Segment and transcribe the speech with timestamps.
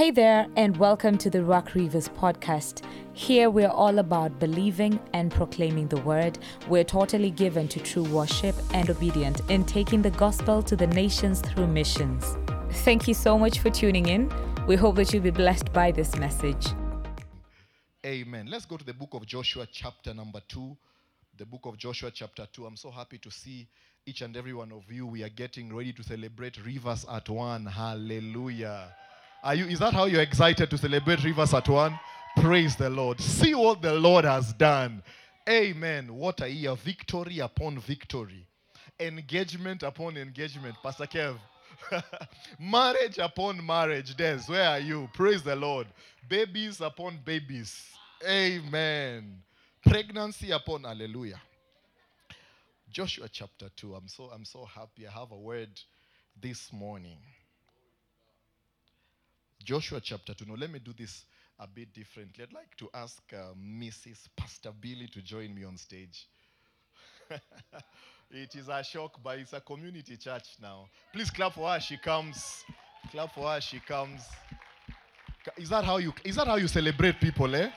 [0.00, 2.82] Hey there, and welcome to the Ruach Rivers podcast.
[3.12, 6.38] Here we're all about believing and proclaiming the word.
[6.68, 11.42] We're totally given to true worship and obedient in taking the gospel to the nations
[11.42, 12.38] through missions.
[12.76, 14.32] Thank you so much for tuning in.
[14.66, 16.68] We hope that you'll be blessed by this message.
[18.06, 18.46] Amen.
[18.46, 20.78] Let's go to the book of Joshua, chapter number two.
[21.36, 22.64] The book of Joshua, chapter two.
[22.64, 23.68] I'm so happy to see
[24.06, 25.06] each and every one of you.
[25.08, 27.66] We are getting ready to celebrate Rivers at One.
[27.66, 28.94] Hallelujah.
[29.42, 31.98] Are you, is that how you're excited to celebrate Rivers at One?
[32.36, 33.20] Praise the Lord.
[33.20, 35.02] See what the Lord has done.
[35.48, 36.14] Amen.
[36.14, 36.74] What a year.
[36.76, 38.46] Victory upon victory.
[38.98, 40.76] Engagement upon engagement.
[40.82, 41.38] Pastor Kev.
[42.60, 44.14] marriage upon marriage.
[44.14, 45.08] Des, where are you?
[45.14, 45.86] Praise the Lord.
[46.28, 47.86] Babies upon babies.
[48.28, 49.38] Amen.
[49.86, 51.40] Pregnancy upon hallelujah.
[52.90, 53.94] Joshua chapter 2.
[53.94, 55.06] I'm so I'm so happy.
[55.06, 55.70] I have a word
[56.40, 57.18] this morning.
[59.62, 60.46] Joshua chapter 2.
[60.46, 61.24] Now, let me do this
[61.58, 62.44] a bit differently.
[62.44, 64.28] I'd like to ask uh, Mrs.
[64.36, 66.26] Pastor Billy to join me on stage.
[68.30, 70.88] it is a shock, but it's a community church now.
[71.12, 71.78] Please clap for her.
[71.78, 72.64] She comes.
[73.10, 73.60] Clap for her.
[73.60, 74.22] She comes.
[75.56, 76.12] Is that how you?
[76.24, 77.70] Is that how you celebrate people, eh?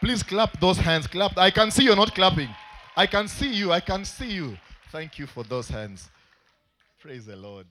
[0.00, 1.06] Please clap those hands.
[1.06, 1.36] Clap.
[1.36, 2.48] I can see you're not clapping.
[2.96, 3.72] I can see you.
[3.72, 4.56] I can see you.
[4.90, 6.08] Thank you for those hands.
[7.00, 7.66] Praise the Lord.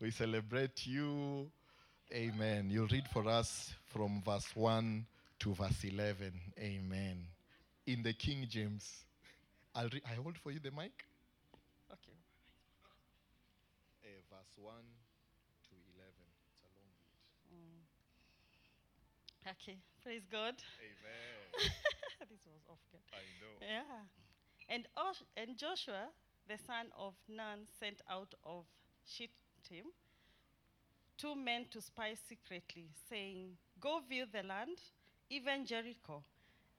[0.00, 1.50] We celebrate you.
[2.12, 2.68] Amen.
[2.70, 5.06] You'll read for us from verse 1
[5.40, 6.32] to verse 11.
[6.58, 7.24] Amen.
[7.86, 9.04] In the King James.
[9.74, 11.04] I'll re- I hold for you the mic.
[11.92, 12.16] Okay.
[14.02, 14.74] Uh, verse 1
[15.68, 16.10] to 11.
[16.50, 16.90] It's a long
[17.50, 17.86] read.
[19.54, 20.54] Okay, praise God.
[20.82, 21.70] Amen.
[22.30, 23.00] this was off good.
[23.12, 23.54] I know.
[23.62, 24.02] Yeah.
[24.68, 26.08] And, Osh- and Joshua,
[26.48, 28.64] the son of Nun, sent out of
[29.04, 29.86] Shittim
[31.20, 34.78] two men to spy secretly, saying, Go view the land,
[35.28, 36.22] even Jericho.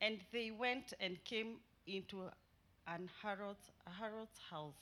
[0.02, 2.24] And they went and came into
[2.88, 4.74] an harlot's house,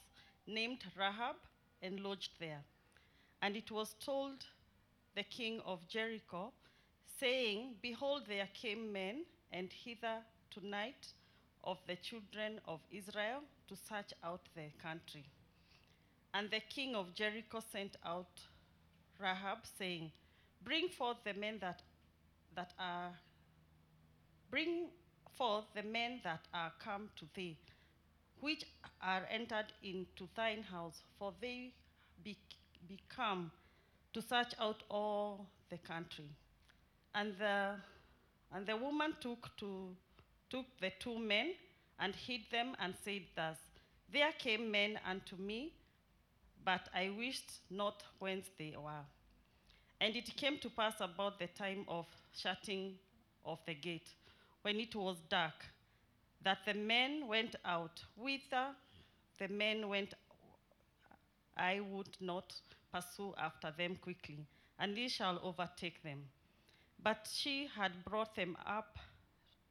[0.47, 1.35] named Rahab,
[1.81, 2.63] and lodged there.
[3.41, 4.45] And it was told
[5.15, 6.53] the king of Jericho,
[7.19, 10.19] saying, Behold, there came men and hither
[10.51, 11.07] tonight
[11.65, 15.25] of the children of Israel to search out the country.
[16.33, 18.39] And the king of Jericho sent out
[19.19, 20.11] Rahab, saying,
[20.63, 21.81] Bring forth the men that,
[22.55, 23.11] that are
[24.49, 24.87] bring
[25.37, 27.57] forth the men that are come to thee,
[28.39, 28.63] which
[29.01, 31.73] are entered into thine house, for they
[32.23, 32.37] be,
[32.87, 33.51] be come
[34.13, 36.29] to search out all the country.
[37.13, 37.75] And the,
[38.53, 39.95] and the woman took, to,
[40.49, 41.53] took the two men
[41.99, 43.57] and hid them and said thus,
[44.11, 45.73] There came men unto me,
[46.63, 49.05] but I wished not whence they were.
[50.01, 52.95] And it came to pass about the time of shutting
[53.45, 54.09] of the gate,
[54.61, 55.65] when it was dark,
[56.43, 58.01] that the men went out.
[58.15, 58.67] Whither
[59.37, 60.13] the men went,
[61.57, 62.53] I would not
[62.93, 64.45] pursue after them quickly,
[64.79, 66.23] and ye shall overtake them.
[67.01, 68.97] But she had brought them up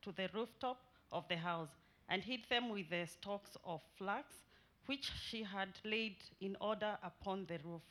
[0.03, 0.81] to the rooftop
[1.13, 1.71] of the house,
[2.09, 4.35] and hid them with the stalks of flax,
[4.89, 7.83] which she had laid in order upon the roof.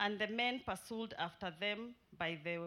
[0.00, 2.58] And the men pursued after them by the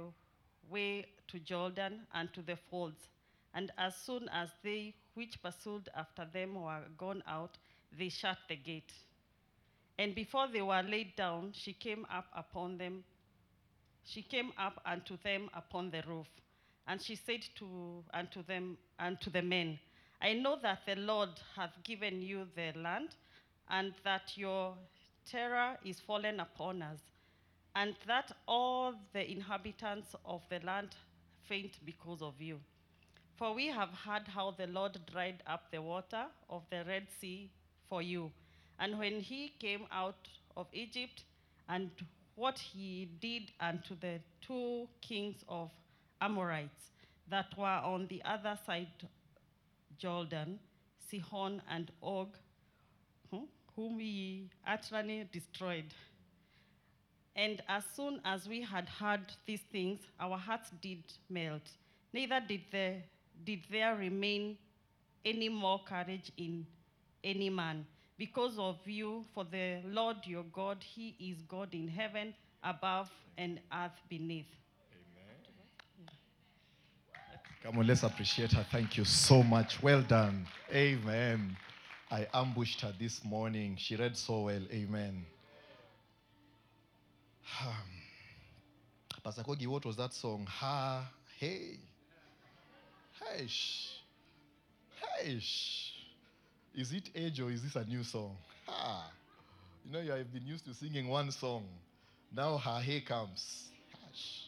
[0.70, 3.10] way to Jordan and to the folds.
[3.56, 7.58] And as soon as they which pursued after them were gone out,
[7.98, 8.94] they shut the gate.
[9.98, 13.04] And before they were laid down, she came up upon them.
[14.04, 16.28] She came up unto them upon the roof.
[16.88, 19.80] And she said to unto them unto the men,
[20.26, 23.10] I know that the Lord hath given you the land,
[23.70, 24.74] and that your
[25.24, 26.98] terror is fallen upon us,
[27.76, 30.96] and that all the inhabitants of the land
[31.48, 32.60] faint because of you.
[33.36, 37.52] For we have heard how the Lord dried up the water of the Red Sea
[37.88, 38.32] for you,
[38.80, 41.24] and when he came out of Egypt,
[41.70, 41.92] and
[42.34, 45.70] what he did unto the two kings of
[46.20, 46.90] Amorites
[47.30, 49.08] that were on the other side
[49.98, 50.60] Jordan,
[51.10, 52.38] Sihon and Og,
[53.32, 53.46] hmm,
[53.76, 55.94] whom he utterly destroyed.
[57.36, 61.70] And as soon as we had heard these things, our hearts did melt.
[62.14, 63.04] Neither did there,
[63.44, 64.58] did there remain
[65.26, 66.66] any more courage in
[67.24, 67.86] any man
[68.18, 72.34] because of you, for the Lord your God, he is God in heaven
[72.64, 74.48] above and earth beneath.
[77.66, 78.64] Come on, let's appreciate her.
[78.72, 79.82] Thank you so much.
[79.82, 80.46] Well done.
[80.72, 81.58] Amen.
[82.12, 83.76] I ambushed her this morning.
[83.80, 84.62] She read so well.
[84.72, 85.26] Amen.
[87.60, 87.74] Um,
[89.24, 90.46] Pastor Kogi, what was that song?
[90.48, 91.80] Ha, hey.
[93.20, 93.48] Hey,
[95.24, 95.42] hey.
[96.76, 98.38] Is it age or is this a new song?
[98.68, 99.12] Ha.
[99.84, 101.66] You know, you have been used to singing one song.
[102.32, 103.70] Now, ha, hey comes.
[103.92, 104.45] Hush.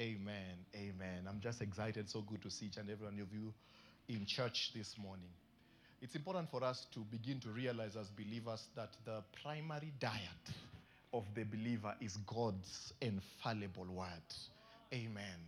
[0.00, 0.64] Amen.
[0.74, 1.26] Amen.
[1.28, 2.08] I'm just excited.
[2.08, 3.52] So good to see each and every one of you
[4.08, 5.28] in church this morning.
[6.00, 10.56] It's important for us to begin to realize as believers that the primary diet
[11.12, 14.08] of the believer is God's infallible word.
[14.92, 15.38] Amen.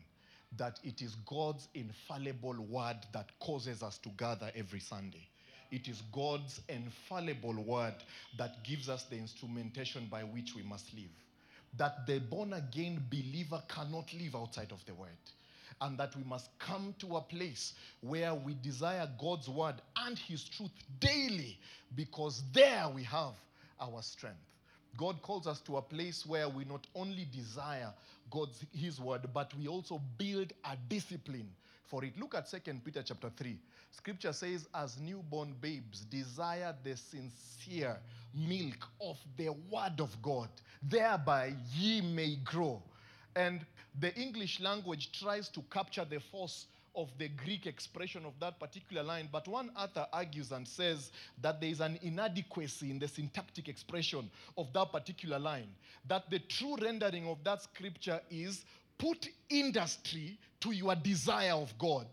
[0.58, 5.26] That it is God's infallible word that causes us to gather every Sunday.
[5.72, 7.94] It is God's infallible word
[8.38, 11.10] that gives us the instrumentation by which we must live.
[11.76, 15.08] That the born again believer cannot live outside of the word.
[15.80, 20.44] And that we must come to a place where we desire God's word and his
[20.44, 21.58] truth daily
[21.96, 23.34] because there we have
[23.80, 24.38] our strength.
[24.96, 27.92] God calls us to a place where we not only desire
[28.30, 31.48] God's his word, but we also build a discipline
[31.86, 32.18] for it.
[32.18, 33.58] Look at 2 Peter chapter 3.
[33.90, 37.98] Scripture says, as newborn babes, desire the sincere
[38.34, 40.48] milk of the word of God,
[40.82, 42.82] thereby ye may grow.
[43.36, 43.60] And
[44.00, 46.66] the English language tries to capture the force
[46.96, 51.10] of the Greek expression of that particular line, but one author argues and says
[51.42, 55.68] that there is an inadequacy in the syntactic expression of that particular line.
[56.06, 58.64] That the true rendering of that scripture is
[58.96, 62.06] put industry to your desire of God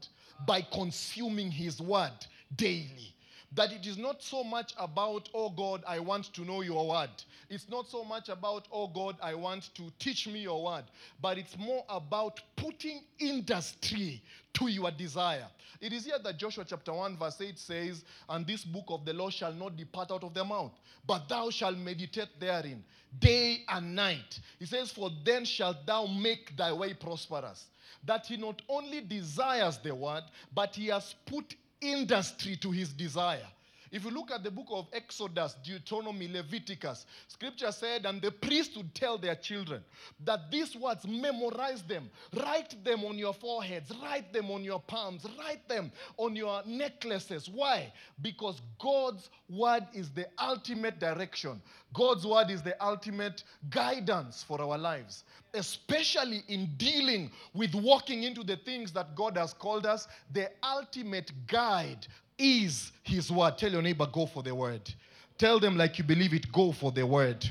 [0.45, 2.11] by consuming His word
[2.55, 3.15] daily
[3.53, 7.09] that it is not so much about, oh God, I want to know your word.
[7.49, 10.85] It's not so much about, oh God, I want to teach me your word.
[11.21, 15.47] But it's more about putting industry to your desire.
[15.81, 19.13] It is here that Joshua chapter 1, verse 8 says, And this book of the
[19.13, 20.71] law shall not depart out of their mouth,
[21.05, 22.83] but thou shalt meditate therein
[23.19, 24.39] day and night.
[24.59, 27.65] He says, For then shalt thou make thy way prosperous.
[28.03, 30.23] That he not only desires the word,
[30.53, 33.47] but he has put industry to his desire.
[33.91, 38.77] If you look at the book of Exodus, Deuteronomy, Leviticus, scripture said, and the priest
[38.77, 39.83] would tell their children
[40.23, 45.25] that these words, memorize them, write them on your foreheads, write them on your palms,
[45.37, 47.49] write them on your necklaces.
[47.49, 47.91] Why?
[48.21, 51.61] Because God's word is the ultimate direction,
[51.93, 58.43] God's word is the ultimate guidance for our lives, especially in dealing with walking into
[58.43, 60.07] the things that God has called us.
[60.31, 62.07] The ultimate guide
[62.41, 63.57] is his word.
[63.57, 64.91] Tell your neighbor, go for the word.
[65.37, 67.49] Tell them like you believe it, go for the word.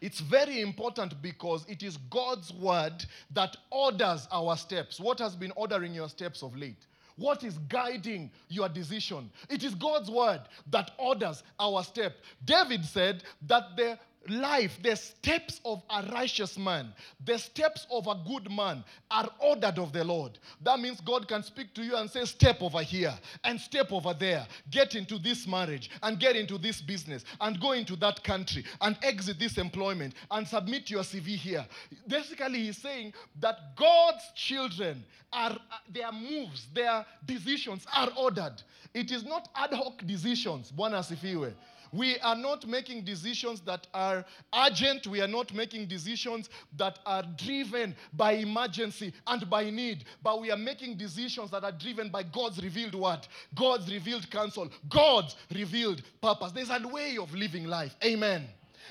[0.00, 5.00] It's very important because it is God's word that orders our steps.
[5.00, 6.86] What has been ordering your steps of late?
[7.16, 9.30] What is guiding your decision?
[9.48, 12.16] It is God's word that orders our step.
[12.44, 13.98] David said that the
[14.30, 16.92] life, the steps of a righteous man,
[17.24, 20.38] the steps of a good man are ordered of the Lord.
[20.62, 23.14] That means God can speak to you and say, Step over here
[23.44, 24.46] and step over there.
[24.70, 28.96] Get into this marriage and get into this business and go into that country and
[29.02, 31.66] exit this employment and submit your CV here.
[32.06, 35.56] Basically, he's saying that God's children are,
[35.92, 38.54] their moves, their decisions are ordered.
[38.94, 40.72] It is not ad hoc decisions.
[40.72, 41.52] Bwana sifiwe.
[41.92, 44.24] We are not making decisions that are
[44.54, 45.06] urgent.
[45.06, 50.04] We are not making decisions that are driven by emergency and by need.
[50.22, 54.68] But we are making decisions that are driven by God's revealed word, God's revealed counsel,
[54.88, 56.52] God's revealed purpose.
[56.52, 57.94] There's a way of living life.
[58.04, 58.46] Amen.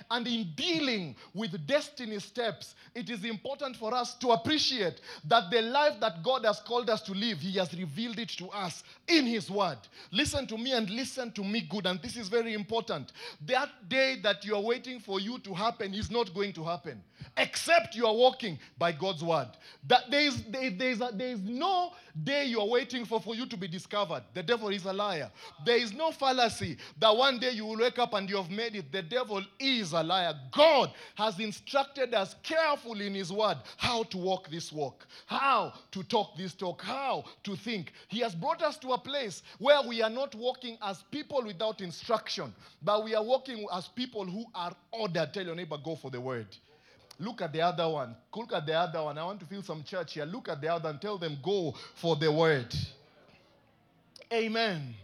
[0.10, 5.62] And in dealing with destiny steps, it is important for us to appreciate that the
[5.62, 9.26] life that God has called us to live, He has revealed it to us in
[9.26, 9.78] His Word.
[10.12, 11.86] Listen to me and listen to me good.
[11.86, 13.12] And this is very important.
[13.46, 17.02] That day that you are waiting for you to happen is not going to happen,
[17.38, 19.50] except you are walking by God's Word.
[19.88, 21.92] That there is, there, there is, there is no
[22.24, 24.24] day you are waiting for for you to be discovered.
[24.34, 25.30] The devil is a liar.
[25.66, 28.76] There is no fallacy that one day you will wake up and you have made
[28.76, 28.92] it.
[28.92, 30.34] The devil is a liar.
[30.52, 36.04] God has instructed us carefully in His Word how to walk this walk, how to
[36.04, 37.94] talk this talk, how to think.
[38.08, 41.82] He has brought us to a place where we are not walking as people without
[41.82, 45.34] instruction, but we are walking as people who are ordered.
[45.34, 46.48] Tell your neighbor, go for the word.
[47.20, 48.16] Look at the other one.
[48.36, 49.18] Look at the other one.
[49.18, 50.26] I want to feel some church here.
[50.26, 52.76] Look at the other and tell them, go for the word.
[54.34, 54.96] Amen.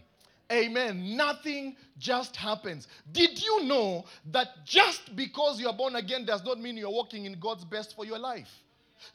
[0.52, 1.16] Amen.
[1.16, 2.86] Nothing just happens.
[3.12, 7.24] Did you know that just because you are born again does not mean you're walking
[7.24, 8.50] in God's best for your life?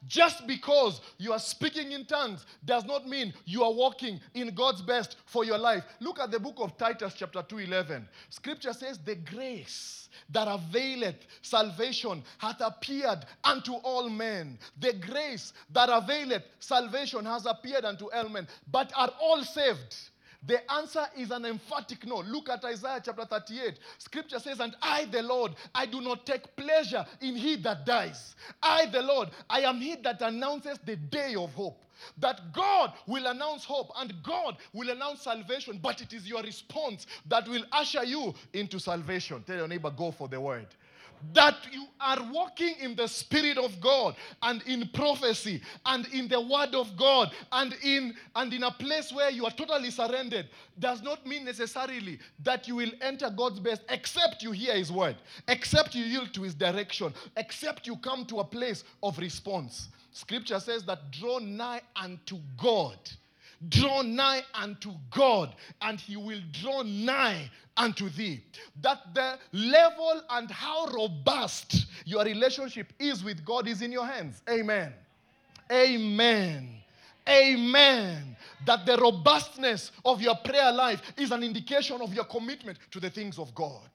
[0.07, 4.81] Just because you are speaking in tongues does not mean you are walking in God's
[4.81, 5.83] best for your life.
[5.99, 8.07] Look at the book of Titus, chapter 2, 11.
[8.29, 14.57] Scripture says, The grace that availeth salvation hath appeared unto all men.
[14.79, 19.95] The grace that availeth salvation has appeared unto all men, but are all saved.
[20.45, 22.17] The answer is an emphatic no.
[22.19, 23.79] Look at Isaiah chapter 38.
[23.97, 28.35] Scripture says, And I, the Lord, I do not take pleasure in he that dies.
[28.61, 31.83] I, the Lord, I am he that announces the day of hope.
[32.19, 37.07] That God will announce hope and God will announce salvation, but it is your response
[37.25, 39.43] that will usher you into salvation.
[39.47, 40.67] Tell your neighbor, go for the word
[41.33, 46.39] that you are walking in the spirit of god and in prophecy and in the
[46.39, 50.47] word of god and in and in a place where you are totally surrendered
[50.79, 55.15] does not mean necessarily that you will enter god's best except you hear his word
[55.47, 59.89] except you yield to his direction except you come to a place of response.
[60.11, 62.97] Scripture says that draw nigh unto god
[63.69, 68.43] Draw nigh unto God, and he will draw nigh unto thee.
[68.81, 74.41] That the level and how robust your relationship is with God is in your hands.
[74.49, 74.93] Amen.
[75.71, 76.69] Amen.
[77.27, 78.37] Amen.
[78.65, 83.09] That the robustness of your prayer life is an indication of your commitment to the
[83.09, 83.89] things of God.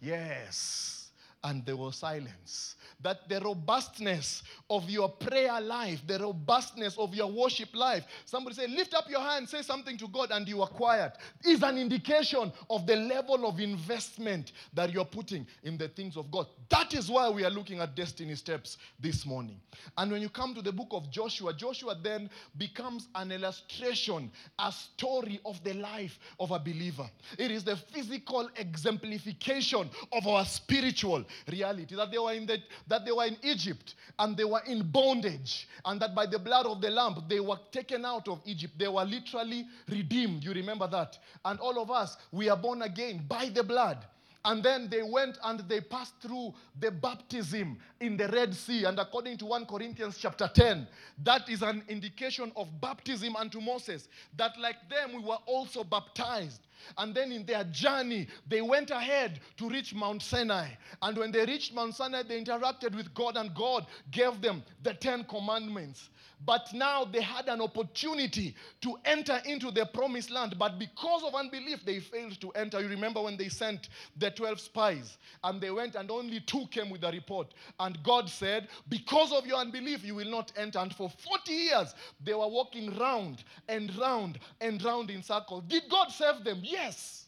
[0.00, 1.05] Yes.
[1.46, 7.30] And there was silence that the robustness of your prayer life, the robustness of your
[7.30, 10.68] worship life, somebody say, lift up your hand, say something to God, and you are
[10.68, 11.12] quiet,
[11.44, 16.30] is an indication of the level of investment that you're putting in the things of
[16.32, 16.46] God.
[16.68, 19.60] That is why we are looking at destiny steps this morning.
[19.96, 24.72] And when you come to the book of Joshua, Joshua then becomes an illustration, a
[24.72, 27.08] story of the life of a believer.
[27.38, 33.04] It is the physical exemplification of our spiritual reality that they were in the that
[33.04, 36.80] they were in Egypt and they were in bondage, and that by the blood of
[36.80, 38.74] the Lamb they were taken out of Egypt.
[38.78, 40.44] They were literally redeemed.
[40.44, 41.18] You remember that?
[41.44, 44.04] And all of us, we are born again by the blood.
[44.46, 48.84] And then they went and they passed through the baptism in the Red Sea.
[48.84, 50.86] And according to 1 Corinthians chapter 10,
[51.24, 56.60] that is an indication of baptism unto Moses, that like them we were also baptized.
[56.98, 60.68] And then in their journey, they went ahead to reach Mount Sinai.
[61.02, 64.94] And when they reached Mount Sinai, they interacted with God, and God gave them the
[64.94, 66.10] Ten Commandments.
[66.44, 70.56] But now they had an opportunity to enter into the promised land.
[70.58, 72.80] But because of unbelief, they failed to enter.
[72.80, 76.90] You remember when they sent the 12 spies and they went and only two came
[76.90, 77.54] with a report.
[77.80, 80.78] And God said, Because of your unbelief, you will not enter.
[80.78, 85.64] And for 40 years, they were walking round and round and round in circles.
[85.68, 86.60] Did God save them?
[86.66, 87.26] Yes.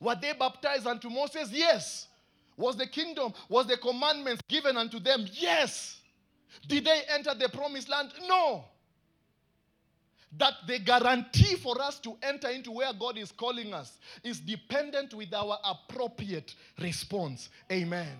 [0.00, 1.50] Were they baptized unto Moses?
[1.52, 2.08] Yes.
[2.56, 5.26] Was the kingdom, was the commandments given unto them?
[5.32, 6.00] Yes.
[6.66, 8.12] Did they enter the promised land?
[8.26, 8.64] No.
[10.38, 15.14] That the guarantee for us to enter into where God is calling us is dependent
[15.14, 17.48] with our appropriate response.
[17.70, 18.16] Amen.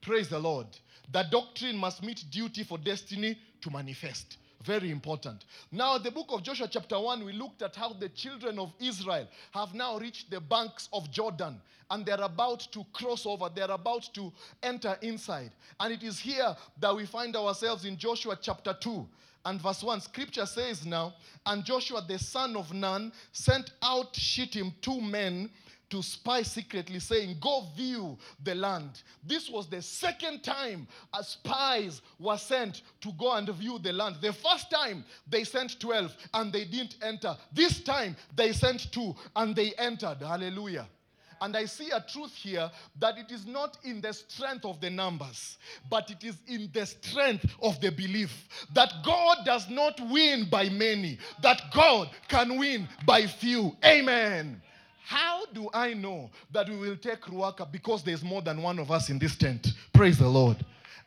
[0.00, 0.66] Praise the Lord.
[1.12, 4.36] The doctrine must meet duty for destiny to manifest.
[4.64, 5.46] Very important.
[5.72, 9.26] Now, the book of Joshua, chapter 1, we looked at how the children of Israel
[9.52, 14.08] have now reached the banks of Jordan and they're about to cross over, they're about
[14.14, 15.50] to enter inside.
[15.78, 19.08] And it is here that we find ourselves in Joshua chapter 2
[19.46, 20.02] and verse 1.
[20.02, 21.14] Scripture says now,
[21.46, 25.50] and Joshua the son of Nun sent out Shittim two men
[25.90, 29.02] to spy secretly, saying, Go view the land.
[29.24, 30.86] This was the second time
[31.22, 34.16] spies were sent to go and view the land.
[34.20, 37.36] The first time they sent 12 and they didn't enter.
[37.52, 40.18] This time they sent two and they entered.
[40.20, 40.86] Hallelujah.
[41.42, 44.90] And I see a truth here that it is not in the strength of the
[44.90, 45.56] numbers,
[45.88, 50.68] but it is in the strength of the belief that God does not win by
[50.68, 53.74] many, that God can win by few.
[53.82, 54.60] Amen.
[55.10, 57.66] How do I know that we will take Ruaka?
[57.72, 59.66] Because there's more than one of us in this tent.
[59.92, 60.56] Praise the Lord.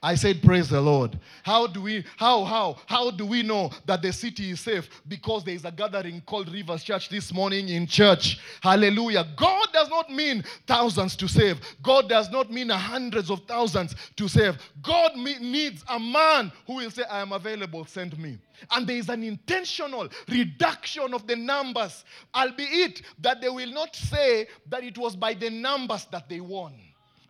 [0.02, 1.18] I said, Praise the Lord.
[1.42, 4.90] How do we, how, how, how do we know that the city is safe?
[5.08, 8.42] Because there is a gathering called Rivers Church this morning in church.
[8.60, 9.26] Hallelujah.
[9.38, 14.28] God does not mean thousands to save, God does not mean hundreds of thousands to
[14.28, 14.58] save.
[14.82, 18.38] God needs a man who will say, I am available, send me.
[18.72, 22.06] And there is an intentional reduction of the numbers,
[22.36, 26.74] albeit that they will not say that it was by the numbers that they won.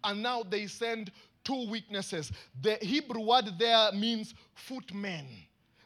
[0.03, 1.12] And now they send
[1.44, 2.32] two witnesses.
[2.62, 5.25] The Hebrew word there means footmen.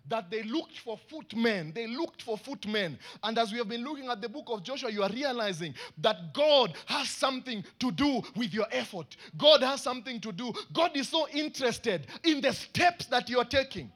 [0.10, 1.72] that they looked for footmen.
[1.76, 2.98] They looked for footmen.
[3.24, 6.34] And as we have been looking at the book of Joshua, you are realizing that
[6.34, 9.18] God has something to do with your effort.
[9.38, 10.54] God has something to do.
[10.74, 13.92] God is so interested in the steps that you are taking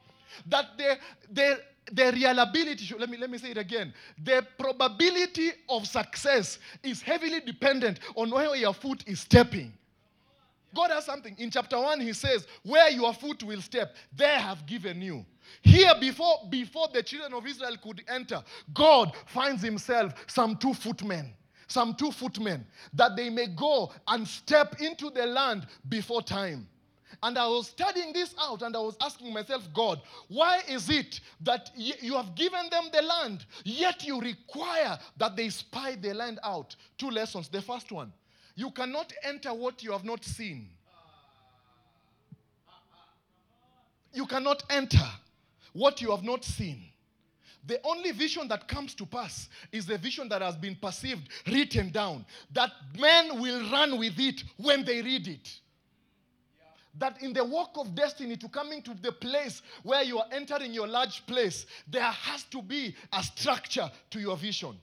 [0.48, 0.98] that the,
[1.32, 1.60] the,
[1.92, 7.40] the reliability, let me, let me say it again, the probability of success is heavily
[7.42, 9.74] dependent on where your foot is stepping.
[10.74, 11.36] God has something.
[11.38, 15.26] In chapter 1, he says, Where your foot will step, there have given you.
[15.62, 18.42] Here, before, before the children of Israel could enter,
[18.74, 21.34] God finds himself some two footmen,
[21.68, 26.68] some two footmen, that they may go and step into the land before time.
[27.24, 31.20] And I was studying this out and I was asking myself, God, why is it
[31.42, 36.14] that y- you have given them the land, yet you require that they spy the
[36.14, 36.76] land out?
[36.98, 37.48] Two lessons.
[37.50, 38.12] The first one,
[38.56, 40.70] you cannot enter what you have not seen.
[44.14, 45.08] You cannot enter
[45.74, 46.84] what you have not seen.
[47.66, 51.92] The only vision that comes to pass is the vision that has been perceived, written
[51.92, 55.60] down, that men will run with it when they read it.
[56.98, 60.74] That in the walk of destiny, to coming to the place where you are entering
[60.74, 64.78] your large place, there has to be a structure to your vision.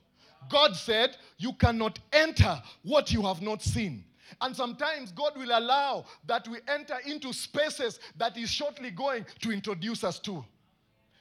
[0.49, 4.05] God said, You cannot enter what you have not seen.
[4.41, 9.51] And sometimes God will allow that we enter into spaces that He's shortly going to
[9.51, 10.45] introduce us to.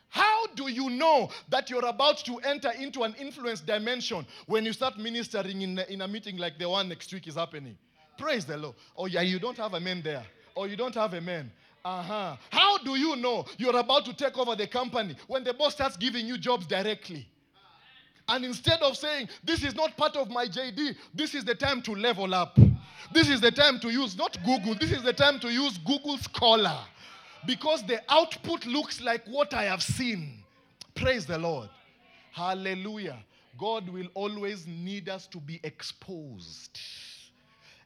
[0.09, 4.73] How do you know that you're about to enter into an influence dimension when you
[4.73, 7.77] start ministering in in a meeting like the one next week is happening?
[8.17, 8.75] Praise the Lord.
[8.95, 10.25] Oh, yeah, you don't have a man there.
[10.57, 11.51] Or you don't have a man.
[11.85, 12.35] Uh-huh.
[12.49, 15.95] How do you know you're about to take over the company when the boss starts
[15.95, 17.27] giving you jobs directly?
[18.27, 21.81] And instead of saying, This is not part of my JD, this is the time
[21.83, 22.57] to level up.
[23.13, 26.17] This is the time to use not Google, this is the time to use Google
[26.17, 26.79] Scholar.
[27.45, 30.43] Because the output looks like what I have seen.
[30.95, 31.69] Praise the Lord.
[32.31, 33.19] Hallelujah.
[33.59, 36.79] God will always need us to be exposed.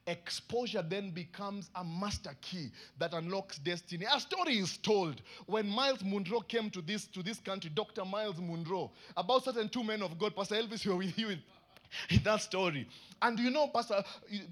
[0.08, 4.06] Exposure then becomes a master key that unlocks destiny.
[4.12, 8.04] A story is told when Myles Munroe came to this, to this country, Dr.
[8.04, 10.36] Myles Munroe, about certain two men of God.
[10.36, 11.38] Pastor Elvis, you are with you
[12.10, 12.88] in, that story.
[13.22, 14.04] And you know, Pastor,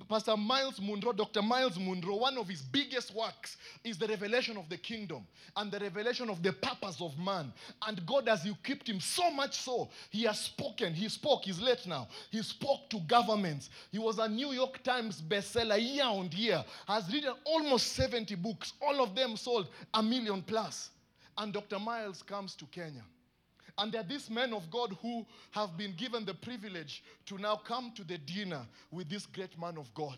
[0.08, 1.42] Pastor Myles Munroe, Dr.
[1.42, 5.80] Myles Munroe, one of his biggest works is the revelation of the kingdom and the
[5.80, 7.52] revelation of the purpose of man.
[7.88, 10.94] And God has equipped him so much so, he has spoken.
[10.94, 12.08] He spoke, he's late now.
[12.30, 13.70] He spoke to governments.
[13.92, 18.74] He was a New York Times bestseller year on year, has written almost 70 books.
[18.82, 20.92] All of them sold a million plus.
[21.38, 21.80] And Dr.
[21.80, 23.04] Myles comes to Kenya.
[23.80, 27.56] And there are these men of God who have been given the privilege to now
[27.56, 28.62] come to the dinner
[28.92, 30.18] with this great man of God.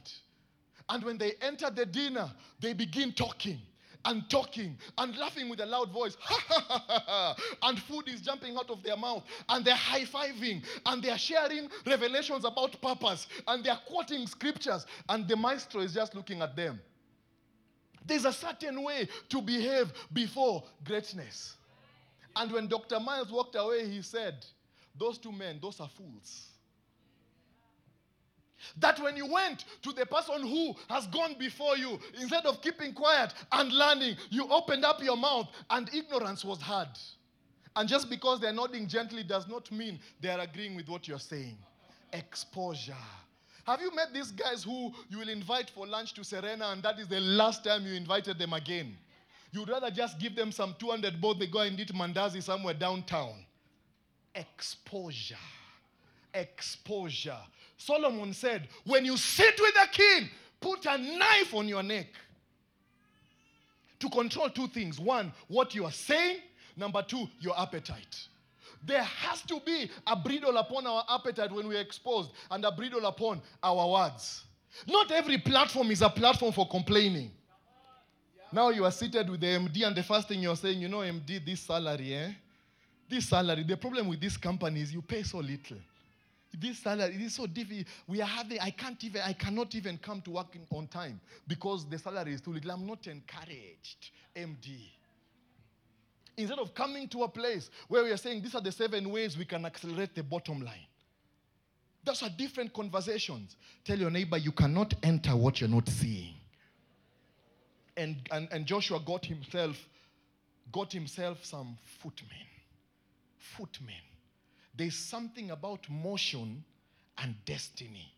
[0.89, 3.60] And when they enter the dinner, they begin talking
[4.06, 6.17] and talking and laughing with a loud voice.
[7.63, 9.24] and food is jumping out of their mouth.
[9.47, 14.88] And they're high fiving and they're sharing revelations about purpose and they're quoting scriptures.
[15.08, 16.80] And the maestro is just looking at them.
[18.08, 21.58] There's a certain way to behave before greatness.
[22.36, 23.00] And when Dr.
[23.00, 24.46] Myles walked away, he said,
[24.98, 26.48] Those two men, those are fools.
[28.78, 32.94] That when you went to the person who has gone before you, instead of keeping
[32.94, 36.89] quiet and learning, you opened up your mouth and ignorance was heard.
[37.76, 41.20] And just because they're nodding gently does not mean they are agreeing with what you're
[41.20, 41.58] saying.
[42.13, 42.94] Exposure.
[43.63, 47.00] Have you met these guys who you will invite for lunch to Serena and that
[47.00, 48.98] is the last time you invited them again?
[49.52, 53.34] You'd rather just give them some 200 both they go and eat mandazi somewhere downtown.
[54.34, 55.36] Exposure.
[56.34, 57.38] Exposure.
[57.78, 62.08] Solomon said, when you sit with the king, put a knife on your neck
[64.00, 65.00] to control two things.
[65.00, 66.38] One, what you are saying.
[66.78, 68.28] Number two, your appetite.
[68.84, 73.06] There has to be a bridle upon our appetite when we're exposed and a bridle
[73.06, 74.46] upon our words.
[74.88, 77.32] Not every platform is a platform for complaining.
[78.54, 81.00] Now you are seated with the MD, and the first thing you're saying, you know,
[81.00, 82.32] MD, this salary, eh?
[83.10, 85.78] This salary, the problem with this company is you pay so little.
[86.54, 87.88] This salary it is so difficult.
[88.08, 91.22] We are having, I can't even, I cannot even come to work in, on time
[91.48, 92.72] because the salary is too little.
[92.72, 94.80] I'm not encouraged, MD.
[96.36, 99.38] Instead of coming to a place where we are saying these are the seven ways
[99.38, 100.88] we can accelerate the bottom line.
[102.04, 103.56] Those are different conversations.
[103.86, 106.34] Tell your neighbor you cannot enter what you're not seeing
[108.02, 109.78] and, and, and Joshua got himself
[110.72, 112.48] got himself some footmen.
[113.58, 114.04] Footmen.
[114.78, 116.64] There's something about motion
[117.18, 118.14] and destiny.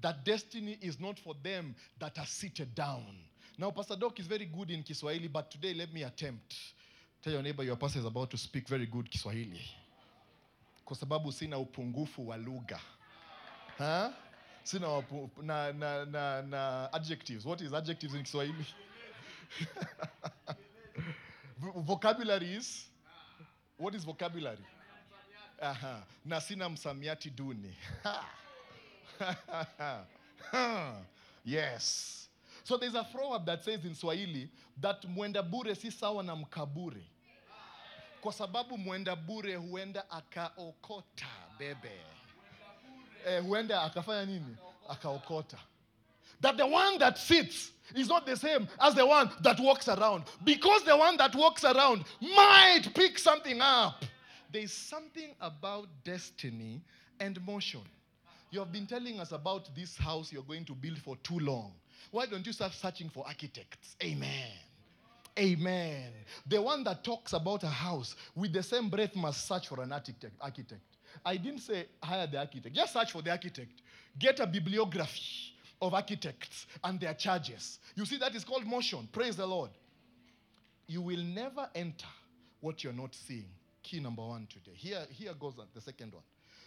[0.00, 3.04] That destiny is not for them that are seated down.
[3.58, 6.54] Now, Pastor Doc is very good in Kiswahili, but today let me attempt
[7.22, 9.60] Tell your neighbor your pastor is about to speak very good Kiswahili.
[10.84, 12.80] Kwa sababu sina upungufu wa lugha.
[13.78, 14.12] Huh?
[14.62, 15.02] Sina
[15.42, 15.72] na,
[16.04, 17.44] na, na, adjectives.
[17.44, 18.66] What is adjectives in Kiswahili?
[21.76, 22.86] Vocabulary is?
[23.76, 24.64] What is vocabulary?
[26.24, 27.74] Na sina msamiati duni.
[31.44, 32.28] yes.
[32.64, 37.02] So there's a proverb that says in Swahili that mwenda bure si sawa na mkabure.
[38.20, 41.26] Kwa sababu mwenda bure huenda akaokota
[41.58, 42.00] bebe.
[43.26, 44.56] Eh, huenda akafanya nini?
[44.88, 45.58] Akaokota.
[46.40, 50.24] That the one that sits is not the same as the one that walks around.
[50.44, 54.04] Because the one that walks around might pick something up.
[54.52, 56.82] There is something about destiny
[57.20, 57.82] and motion.
[58.50, 61.72] You have been telling us about this house you're going to build for too long.
[62.10, 63.96] Why don't you start searching for architects?
[64.02, 64.52] Amen.
[65.38, 66.10] Amen.
[66.46, 69.92] The one that talks about a house with the same breath must search for an
[69.92, 70.34] architect.
[70.40, 70.80] architect.
[71.24, 72.74] I didn't say hire the architect.
[72.74, 73.82] Just search for the architect.
[74.18, 77.78] Get a bibliography of architects and their charges.
[77.94, 79.08] You see, that is called motion.
[79.12, 79.70] Praise the Lord.
[80.86, 82.06] You will never enter
[82.60, 83.48] what you're not seeing.
[83.82, 84.74] Key number one today.
[84.74, 86.22] Here, here goes the second one.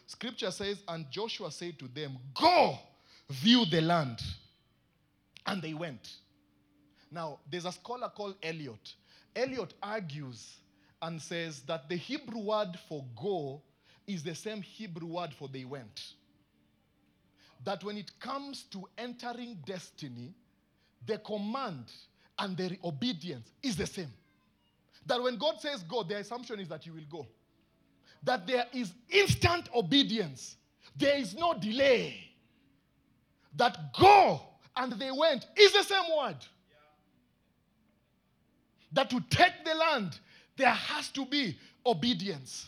[0.07, 2.77] Scripture says, And Joshua said to them, Go
[3.29, 4.21] view the land.
[5.45, 6.09] And they went.
[7.11, 8.93] Now, there's a scholar called Eliot.
[9.35, 10.57] Eliot argues
[11.01, 13.61] and says that the Hebrew word for go
[14.07, 16.13] is the same Hebrew word for they went.
[17.63, 20.33] That when it comes to entering destiny,
[21.05, 21.91] the command
[22.39, 24.11] and the obedience is the same.
[25.05, 27.27] That when God says go, the assumption is that you will go.
[28.23, 30.55] That there is instant obedience,
[30.95, 32.15] there is no delay.
[33.55, 34.41] That go
[34.75, 36.37] and they went is the same word.
[38.93, 40.19] That to take the land,
[40.55, 42.67] there has to be obedience.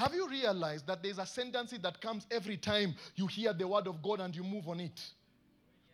[0.00, 4.02] Have you realized that there's ascendancy that comes every time you hear the word of
[4.02, 4.98] God and you move on it?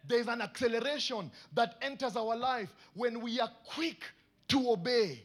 [0.06, 4.04] There's an acceleration that enters our life when we are quick
[4.46, 5.24] to obey.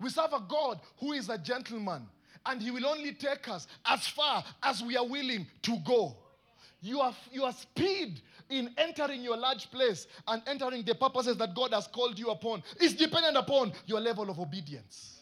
[0.00, 2.08] We serve a God who is a gentleman,
[2.44, 6.16] and He will only take us as far as we are willing to go.
[6.82, 11.86] Your, your speed in entering your large place and entering the purposes that God has
[11.86, 15.13] called you upon is dependent upon your level of obedience.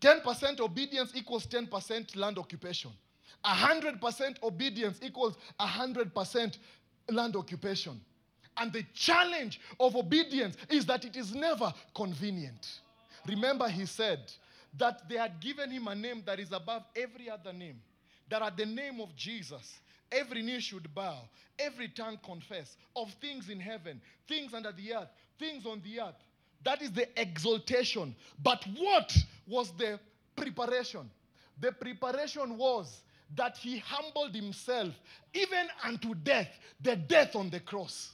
[0.00, 2.90] 10% obedience equals 10% land occupation.
[3.44, 6.58] 100% obedience equals 100%
[7.10, 8.00] land occupation.
[8.56, 12.80] And the challenge of obedience is that it is never convenient.
[13.26, 14.32] Remember, he said
[14.76, 17.80] that they had given him a name that is above every other name,
[18.28, 19.78] that at the name of Jesus,
[20.10, 21.18] every knee should bow,
[21.58, 25.08] every tongue confess of things in heaven, things under the earth,
[25.38, 26.16] things on the earth.
[26.64, 28.16] That is the exaltation.
[28.42, 29.16] But what
[29.48, 29.98] was the
[30.36, 31.10] preparation?
[31.60, 33.00] The preparation was
[33.34, 34.94] that he humbled himself
[35.34, 36.48] even unto death,
[36.80, 38.12] the death on the cross.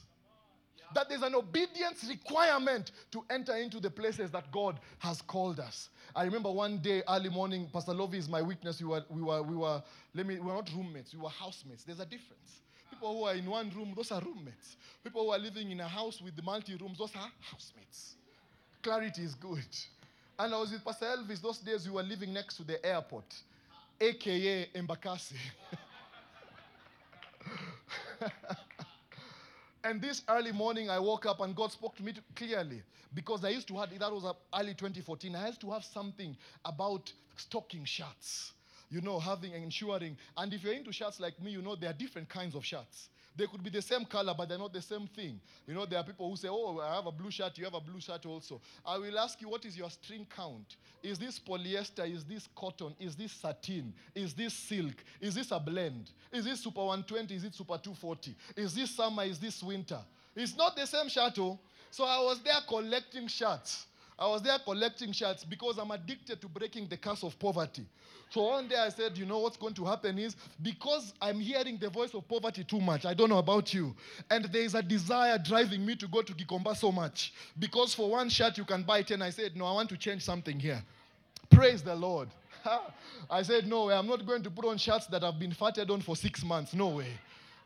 [0.93, 5.89] That there's an obedience requirement to enter into the places that God has called us.
[6.15, 8.79] I remember one day, early morning, Pastor Lovey is my witness.
[8.79, 11.83] We were, we were, we were, let me, we were not roommates, we were housemates.
[11.83, 12.61] There's a difference.
[12.89, 14.77] People who are in one room, those are roommates.
[15.03, 18.15] People who are living in a house with multi rooms, those are housemates.
[18.81, 19.65] Clarity is good.
[20.37, 23.33] And I was with Pastor Elvis those days, we were living next to the airport,
[24.01, 25.37] aka Embakasi.
[29.85, 33.49] and this early morning, I woke up and God spoke to me clearly because I
[33.49, 38.51] used to have, that was early 2014, I used to have something about stocking shirts,
[38.89, 40.17] you know, having and ensuring.
[40.35, 43.07] And if you're into shirts like me, you know, there are different kinds of shirts.
[43.37, 45.39] They could be the same color, but they're not the same thing.
[45.67, 47.73] You know, there are people who say, Oh, I have a blue shirt, you have
[47.73, 48.61] a blue shirt also.
[48.85, 50.77] I will ask you, What is your string count?
[51.03, 52.09] Is this polyester?
[52.09, 52.95] Is this cotton?
[52.99, 53.93] Is this satin?
[54.13, 54.95] Is this silk?
[55.19, 56.11] Is this a blend?
[56.31, 57.35] Is this Super 120?
[57.35, 58.35] Is it Super 240?
[58.55, 59.23] Is this summer?
[59.23, 59.99] Is this winter?
[60.35, 61.37] It's not the same shirt.
[61.39, 61.59] oh.
[61.91, 63.85] So I was there collecting shirts.
[64.17, 67.85] I was there collecting shirts because I'm addicted to breaking the curse of poverty.
[68.29, 71.77] So one day I said, you know what's going to happen is because I'm hearing
[71.77, 73.05] the voice of poverty too much.
[73.05, 73.93] I don't know about you.
[74.29, 77.33] And there is a desire driving me to go to Gikomba so much.
[77.59, 79.21] Because for one shirt you can buy 10.
[79.21, 80.81] I said, no, I want to change something here.
[81.49, 82.29] Praise the Lord.
[83.29, 83.95] I said, no way.
[83.95, 86.73] I'm not going to put on shirts that I've been fatted on for six months.
[86.73, 87.11] No way.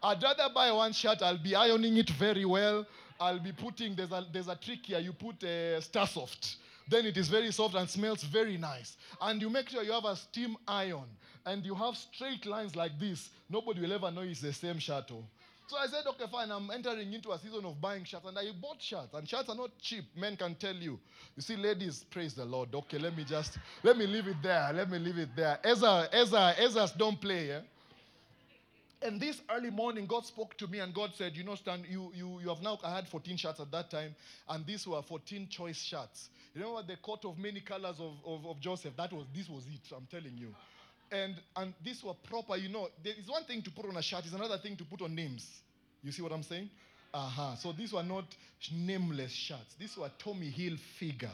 [0.01, 1.21] I'd rather buy one shirt.
[1.21, 2.85] I'll be ironing it very well.
[3.19, 4.99] I'll be putting, there's a, there's a trick here.
[4.99, 6.57] You put a Star Soft.
[6.87, 8.97] Then it is very soft and smells very nice.
[9.21, 11.05] And you make sure you have a steam iron
[11.45, 13.29] and you have straight lines like this.
[13.47, 15.11] Nobody will ever know it's the same shirt.
[15.67, 18.25] So I said, okay, fine, I'm entering into a season of buying shirts.
[18.25, 19.13] And I bought shirts.
[19.13, 20.99] And shirts are not cheap, men can tell you.
[21.35, 22.73] You see, ladies, praise the Lord.
[22.73, 24.71] Okay, let me just, let me leave it there.
[24.73, 25.59] Let me leave it there.
[25.63, 27.59] Ezra, Ezra, Ezra's don't play, yeah?
[29.01, 32.11] And this early morning, God spoke to me and God said, You know, Stan, you,
[32.13, 34.13] you, you have now, I had 14 shirts at that time,
[34.49, 36.29] and these were 14 choice shirts.
[36.53, 36.87] You know what?
[36.87, 40.07] The coat of many colors of, of, of Joseph, that was, this was it, I'm
[40.11, 40.53] telling you.
[41.11, 44.01] And, and these were proper, you know, there is one thing to put on a
[44.01, 45.61] shirt, it's another thing to put on names.
[46.03, 46.69] You see what I'm saying?
[47.13, 47.55] Uh-huh.
[47.55, 48.25] So these were not
[48.71, 49.75] nameless shirts.
[49.79, 51.31] These were Tommy Hilfiger.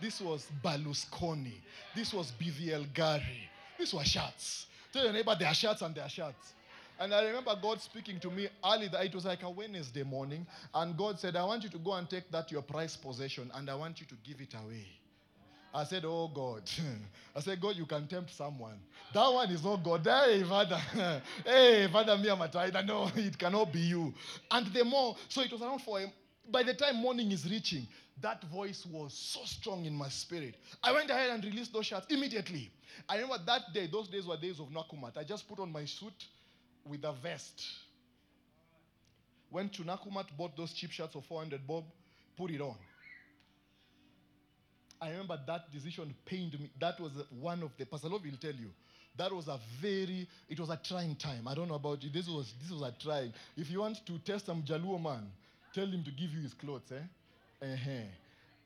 [0.00, 1.54] This was Berlusconi.
[1.94, 3.48] This was BVL Gary.
[3.78, 4.66] These were shirts.
[4.92, 6.54] Tell your neighbor there are shirts and there are shirts.
[6.98, 8.88] And I remember God speaking to me early.
[8.88, 10.46] That it was like a Wednesday morning.
[10.74, 13.68] And God said, I want you to go and take that your prized possession and
[13.68, 14.86] I want you to give it away.
[15.74, 16.62] I said, Oh God.
[17.36, 18.78] I said, God, you can tempt someone.
[19.12, 20.06] That one is not God.
[20.06, 20.80] Hey, Father.
[21.44, 22.82] hey, Father, me, I'm a tither.
[22.86, 24.14] No, it cannot be you.
[24.50, 26.10] And the more, so it was around for him.
[26.50, 27.86] By the time morning is reaching,
[28.22, 30.54] that voice was so strong in my spirit.
[30.82, 32.70] I went ahead and released those shots immediately.
[33.08, 35.18] I remember that day, those days were days of Nakumatt.
[35.18, 36.14] I just put on my suit
[36.88, 37.62] with a vest.
[39.50, 41.84] Went to Nakumatt, bought those cheap shirts for 400 bob,
[42.36, 42.76] put it on.
[45.00, 46.70] I remember that decision pained me.
[46.80, 48.70] That was one of the, Pastor Love will tell you,
[49.16, 51.48] that was a very, it was a trying time.
[51.48, 52.10] I don't know about you.
[52.10, 53.32] This was, this was a trying.
[53.56, 55.30] If you want to test some Jaluo man,
[55.74, 57.64] tell him to give you his clothes, eh?
[57.64, 57.90] Uh-huh.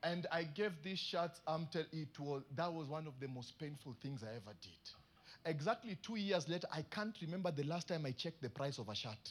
[0.02, 3.58] And I gave this shirt, um, tell, it was, that was one of the most
[3.58, 4.99] painful things I ever did.
[5.46, 8.88] Exactly two years later, I can't remember the last time I checked the price of
[8.88, 9.30] a shirt.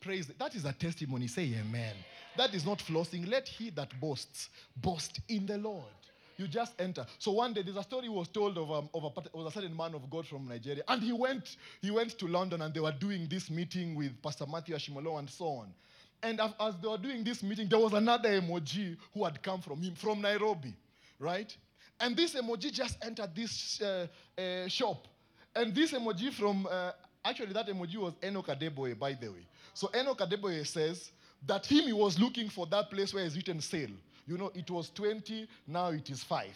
[0.00, 0.30] Praise.
[0.38, 1.26] That is a testimony.
[1.26, 1.94] Say amen.
[2.36, 3.26] That is not flossing.
[3.26, 5.84] Let he that boasts boast in the Lord.
[6.36, 7.06] You just enter.
[7.18, 9.74] So one day there's a story was told of, um, of, a, of a certain
[9.74, 12.92] man of God from Nigeria, and he went he went to London and they were
[12.92, 15.72] doing this meeting with Pastor Matthew Ashimolowo and so on.
[16.22, 19.60] And as, as they were doing this meeting, there was another emoji who had come
[19.60, 20.74] from him from Nairobi,
[21.18, 21.54] right?
[22.00, 24.06] And this emoji just entered this uh,
[24.38, 25.06] uh, shop,
[25.54, 26.92] and this emoji from uh,
[27.24, 29.46] actually that emoji was Enoch Adeboye, by the way.
[29.72, 31.10] So Enoch Adeboye says
[31.46, 33.90] that him he was looking for that place where it's written sale.
[34.26, 36.48] You know, it was 20, now it is 5.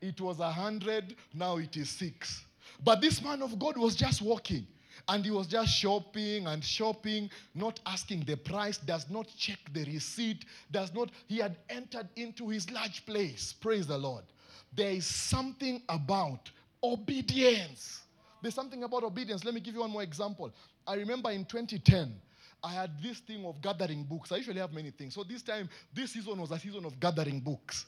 [0.00, 2.44] It was 100, now it is 6.
[2.82, 4.66] But this man of God was just walking.
[5.08, 9.84] And he was just shopping and shopping, not asking the price, does not check the
[9.84, 13.54] receipt, does not, he had entered into his large place.
[13.60, 14.24] Praise the Lord.
[14.72, 16.50] There is something about
[16.82, 18.02] obedience.
[18.42, 19.44] There's something about obedience.
[19.44, 20.52] Let me give you one more example.
[20.86, 22.14] I remember in 2010,
[22.62, 24.32] I had this thing of gathering books.
[24.32, 25.14] I usually have many things.
[25.14, 27.86] So this time, this season was a season of gathering books.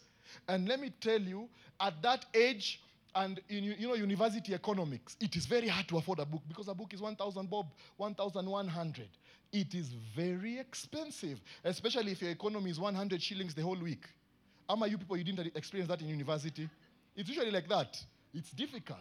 [0.48, 1.48] And let me tell you,
[1.80, 2.80] at that age,
[3.14, 6.68] and in you know university economics, it is very hard to afford a book because
[6.68, 7.66] a book is 1,000 bob,
[7.98, 9.08] 1,100.
[9.52, 14.06] It is very expensive, especially if your economy is 100 shillings the whole week.
[14.72, 16.66] Am you people, you didn't experience that in university?
[17.14, 18.02] It's usually like that.
[18.32, 18.98] It's difficult,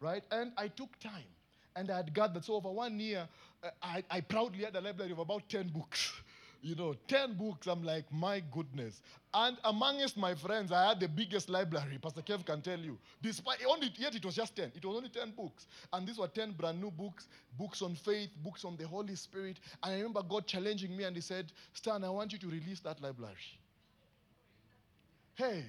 [0.00, 0.24] right?
[0.32, 1.30] And I took time
[1.76, 2.44] and I had gathered.
[2.44, 3.28] So over one year,
[3.62, 6.12] uh, I, I proudly had a library of about 10 books.
[6.64, 7.66] You know, 10 books.
[7.66, 9.02] I'm like, my goodness.
[9.34, 11.98] And amongst my friends, I had the biggest library.
[12.00, 13.00] Pastor Kev can tell you.
[13.20, 14.70] Despite only yet it was just 10.
[14.76, 15.66] It was only 10 books.
[15.92, 17.26] And these were 10 brand new books,
[17.58, 19.58] books on faith, books on the Holy Spirit.
[19.82, 22.78] And I remember God challenging me and he said, Stan, I want you to release
[22.78, 23.34] that library.
[25.34, 25.64] Hey,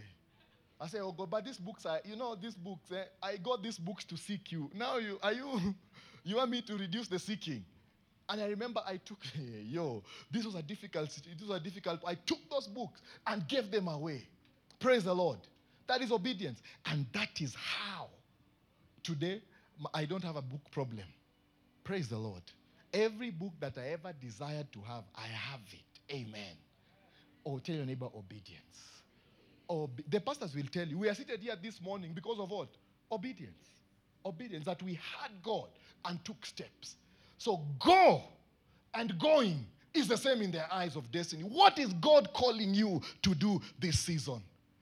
[0.80, 3.64] I say, oh God, but these books are, you know, these books, eh, I got
[3.64, 4.70] these books to seek you.
[4.74, 5.76] Now you, are you,
[6.24, 7.64] you want me to reduce the seeking?
[8.28, 9.20] And I remember I took,
[9.64, 13.72] yo, this was a difficult, this was a difficult, I took those books and gave
[13.72, 14.28] them away.
[14.80, 15.40] Praise the Lord.
[15.88, 16.62] That is obedience.
[16.86, 18.10] And that is how
[19.04, 19.42] today
[19.94, 21.06] I don't have a book problem.
[21.84, 22.44] Praise the Lord.
[22.94, 26.14] Every book that I ever desired to have, I have it.
[26.14, 26.56] Amen.
[27.44, 28.93] Or oh, tell your neighbor obedience.
[29.70, 32.70] Obe- the pastors will tell you, we are seated here this morning because of what?
[33.12, 33.68] Obedience.
[34.26, 35.68] Obedience, that we had God
[36.06, 36.96] and took steps.
[37.38, 38.24] So go
[38.94, 41.44] and going is the same in their eyes of destiny.
[41.44, 44.42] What is God calling you to do this season?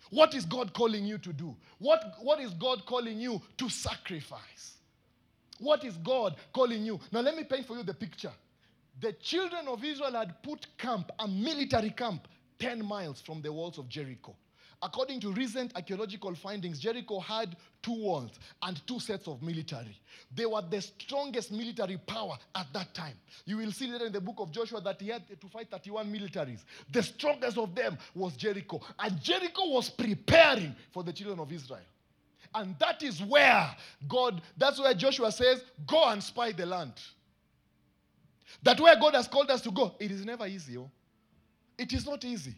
[0.10, 1.56] What is God calling you to do?
[1.80, 4.78] What, what is God calling you to sacrifice?
[5.60, 7.00] What is God calling you?
[7.12, 8.32] Now, let me paint for you the picture.
[9.00, 12.28] The children of Israel had put camp, a military camp,
[12.60, 14.36] 10 miles from the walls of Jericho.
[14.84, 18.32] According to recent archaeological findings, Jericho had two walls
[18.64, 19.96] and two sets of military.
[20.34, 23.14] They were the strongest military power at that time.
[23.46, 26.12] You will see later in the book of Joshua that he had to fight 31
[26.12, 26.64] militaries.
[26.92, 28.82] The strongest of them was Jericho.
[28.98, 31.82] And Jericho was preparing for the children of Israel.
[32.56, 33.70] And that is where
[34.10, 36.94] God, that's where Joshua says, go and spy the land.
[38.64, 40.78] That where God has called us to go, it is never easy.
[40.78, 40.90] Oh.
[41.78, 42.56] It is not easy.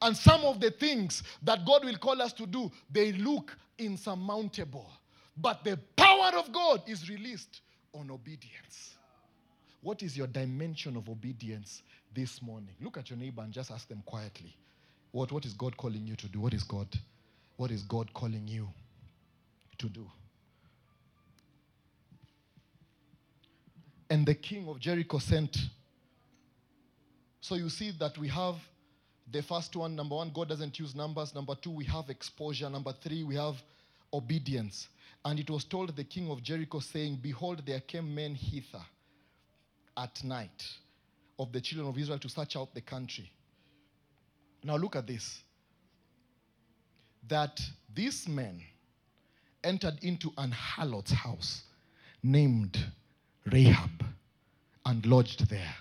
[0.00, 4.90] And some of the things that God will call us to do, they look insurmountable.
[5.36, 7.60] But the power of God is released
[7.94, 8.96] on obedience.
[9.82, 11.82] What is your dimension of obedience
[12.14, 12.74] this morning?
[12.80, 14.56] Look at your neighbor and just ask them quietly.
[15.10, 16.40] What, what is God calling you to do?
[16.40, 16.86] What is God?
[17.56, 18.68] What is God calling you
[19.78, 20.06] to do?
[24.08, 25.56] And the king of Jericho sent.
[27.40, 28.56] So you see that we have
[29.32, 31.34] the first one, number one, God doesn't use numbers.
[31.34, 32.68] Number two, we have exposure.
[32.68, 33.56] Number three, we have
[34.12, 34.88] obedience.
[35.24, 38.84] And it was told the king of Jericho, saying, Behold, there came men hither
[39.96, 40.64] at night
[41.38, 43.30] of the children of Israel to search out the country.
[44.62, 45.40] Now look at this.
[47.28, 47.60] That
[47.94, 48.62] these men
[49.64, 51.62] entered into an harlot's house
[52.22, 52.78] named
[53.46, 54.04] Rahab
[54.84, 55.74] and lodged there.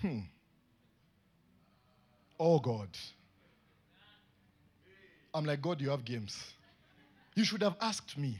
[0.00, 0.20] Hmm.
[2.38, 2.88] Oh God.
[5.34, 6.54] I'm like, God, you have games.
[7.34, 8.38] You should have asked me.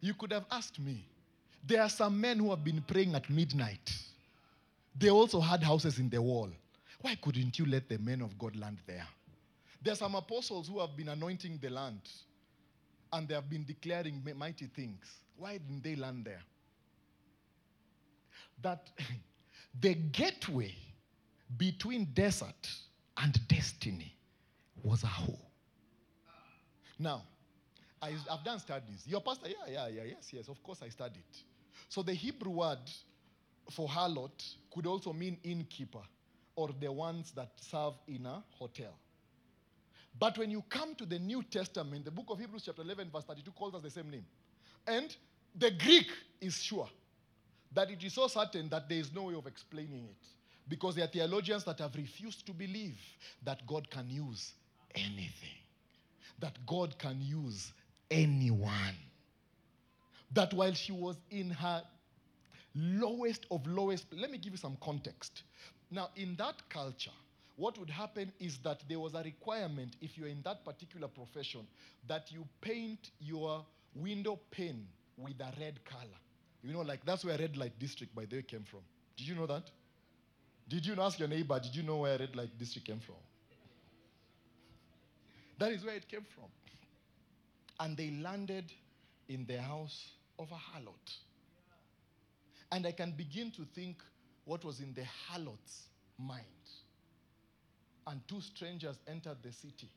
[0.00, 1.04] You could have asked me.
[1.66, 3.92] There are some men who have been praying at midnight.
[4.98, 6.50] They also had houses in the wall.
[7.00, 9.06] Why couldn't you let the men of God land there?
[9.82, 12.00] There are some apostles who have been anointing the land
[13.12, 15.04] and they have been declaring mighty things.
[15.36, 16.42] Why didn't they land there?
[18.62, 18.90] That
[19.80, 20.74] the gateway
[21.56, 22.70] between desert
[23.16, 24.16] and destiny
[24.82, 25.50] was a hole.
[26.98, 27.22] Now,
[28.00, 29.04] I, have done studies.
[29.06, 31.22] Your pastor, yeah, yeah, yeah, yes, yes, of course I studied.
[31.88, 32.78] So the Hebrew word
[33.70, 36.02] for harlot could also mean innkeeper
[36.56, 38.94] or the ones that serve in a hotel.
[40.18, 43.24] But when you come to the New Testament, the book of Hebrews, chapter 11, verse
[43.24, 44.24] 32, calls us the same name.
[44.86, 45.14] And
[45.56, 46.06] the Greek
[46.40, 46.88] is sure
[47.72, 50.26] that it is so certain that there is no way of explaining it.
[50.68, 52.98] Because there are theologians that have refused to believe
[53.44, 54.52] that God can use
[54.94, 55.58] anything,
[56.38, 57.72] that God can use
[58.10, 58.96] anyone.
[60.32, 61.82] That while she was in her
[62.74, 65.42] lowest of lowest, let me give you some context.
[65.90, 67.12] Now, in that culture,
[67.56, 71.66] what would happen is that there was a requirement, if you're in that particular profession,
[72.08, 76.18] that you paint your window pane with a red color.
[76.62, 78.80] You know, like that's where red light district, by the way, came from.
[79.16, 79.70] Did you know that?
[80.68, 83.16] Did you ask your neighbor, did you know where red light district came from?
[85.58, 86.48] That is where it came from.
[87.80, 88.72] And they landed
[89.28, 91.16] in the house of a harlot.
[92.72, 94.02] And I can begin to think
[94.44, 96.44] what was in the harlot's mind.
[98.06, 99.90] And two strangers entered the city.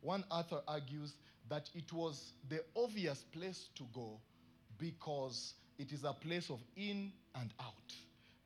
[0.00, 1.14] One author argues
[1.48, 4.18] that it was the obvious place to go
[4.78, 7.94] because it is a place of in and out.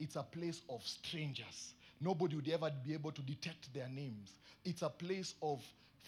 [0.00, 1.74] It's a place of strangers.
[2.00, 4.32] Nobody would ever be able to detect their names.
[4.64, 5.62] It's a place of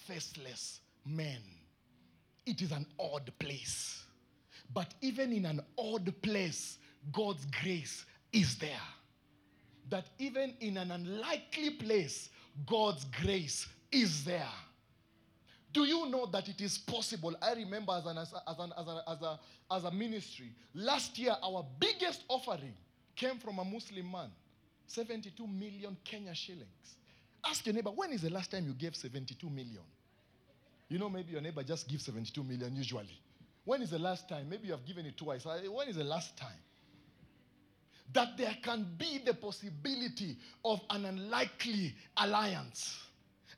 [0.07, 1.41] faceless men.
[2.47, 4.05] It is an odd place.
[4.73, 6.79] But even in an odd place,
[7.13, 8.71] God's grace is there.
[9.91, 12.31] That even in an unlikely place,
[12.67, 14.49] God's grace is there.
[15.73, 17.35] Do you know that it is possible?
[17.43, 21.35] I remember as, an, as, an, as, a, as, a, as a ministry, last year
[21.43, 22.75] our biggest offering
[23.17, 24.31] came from a Muslim man
[24.87, 26.97] 72 million Kenya shillings.
[27.45, 29.83] Ask your neighbor, when is the last time you gave 72 million?
[30.89, 33.19] You know, maybe your neighbor just gives 72 million usually.
[33.65, 34.49] When is the last time?
[34.49, 35.47] Maybe you have given it twice.
[35.47, 36.59] Uh, when is the last time?
[38.13, 42.99] That there can be the possibility of an unlikely alliance.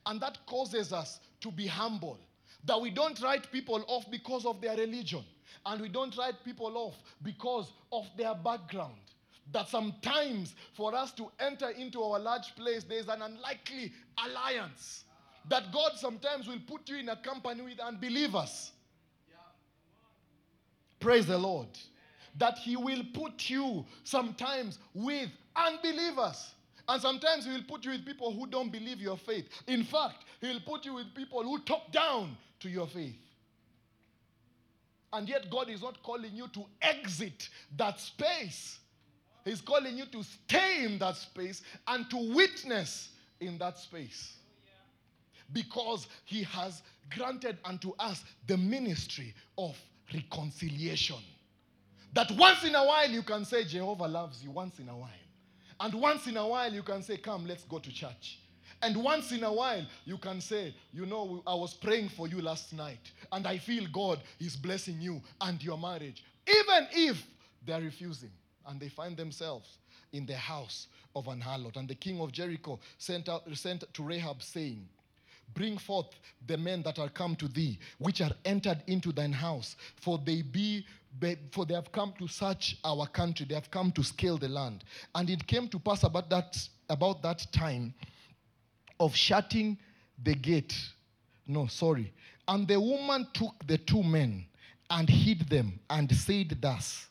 [0.07, 2.19] And that causes us to be humble.
[2.64, 5.25] That we don't write people off because of their religion.
[5.67, 8.95] And we don't write people off because of their background.
[9.52, 13.92] That sometimes for us to enter into our large place, there's an unlikely
[14.26, 15.04] alliance.
[15.48, 18.72] That God sometimes will put you in a company with unbelievers.
[20.98, 21.68] Praise the Lord.
[22.38, 26.54] That He will put you sometimes with unbelievers.
[26.88, 29.46] And sometimes He will put you with people who don't believe your faith.
[29.66, 33.16] In fact, He will put you with people who talk down to your faith.
[35.12, 38.78] And yet, God is not calling you to exit that space.
[39.44, 44.37] He's calling you to stay in that space and to witness in that space.
[45.52, 49.76] Because He has granted unto us the ministry of
[50.12, 51.18] reconciliation.
[52.14, 55.10] That once in a while you can say, Jehovah loves you, once in a while.
[55.81, 58.38] And once in a while you can say, Come, let's go to church.
[58.81, 62.40] And once in a while, you can say, You know, I was praying for you
[62.40, 66.25] last night, and I feel God is blessing you and your marriage.
[66.46, 67.23] Even if
[67.66, 68.31] they are refusing.
[68.67, 69.79] And they find themselves
[70.12, 71.77] in the house of an harlot.
[71.77, 74.88] And the king of Jericho sent, out, sent to Rahab, saying,
[75.52, 76.06] Bring forth
[76.46, 80.42] the men that are come to thee, which are entered into thine house, for they
[80.42, 80.85] be
[81.52, 84.83] for they have come to search our country, they have come to scale the land.
[85.15, 86.56] And it came to pass about that
[86.88, 87.94] about that time
[88.98, 89.79] of shutting
[90.23, 90.75] the gate.
[91.46, 92.12] No, sorry.
[92.48, 94.44] And the woman took the two men
[94.90, 97.06] and hid them and said thus.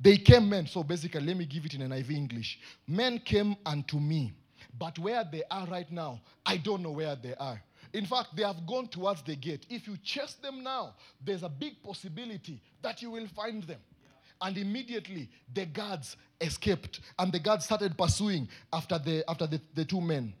[0.00, 0.66] They came men.
[0.66, 2.58] So basically, let me give it in an NIV English.
[2.86, 4.32] Men came unto me,
[4.78, 7.60] but where they are right now, I don't know where they are.
[7.92, 9.64] In fact, they have gone towards the gate.
[9.70, 10.94] If you chase them now,
[11.24, 13.78] there's a big possibility that you will find them.
[14.02, 14.48] Yeah.
[14.48, 19.84] And immediately the guards escaped, and the guards started pursuing after the after the, the
[19.84, 20.34] two men.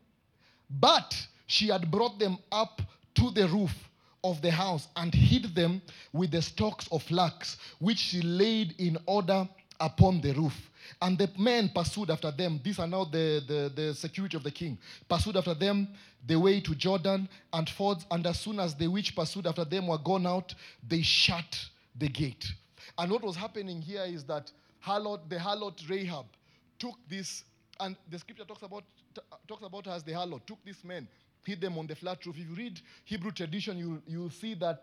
[0.68, 1.14] But
[1.46, 2.82] she had brought them up
[3.14, 3.72] to the roof
[4.30, 5.80] of the house and hid them
[6.12, 9.48] with the stalks of flax, which she laid in order
[9.80, 10.70] upon the roof.
[11.02, 12.60] And the men pursued after them.
[12.62, 14.78] These are now the, the, the security of the king.
[15.08, 15.88] Pursued after them
[16.26, 18.06] the way to Jordan and fords.
[18.10, 20.54] And as soon as the which pursued after them were gone out,
[20.86, 21.58] they shut
[21.98, 22.46] the gate.
[22.98, 24.50] And what was happening here is that
[24.84, 26.26] harlot, the harlot Rahab
[26.78, 27.44] took this,
[27.80, 28.84] and the scripture talks about
[29.48, 31.08] talks about her as the harlot, took these men,
[31.46, 32.36] hid them on the flat roof.
[32.38, 34.82] If you read Hebrew tradition, you you'll see that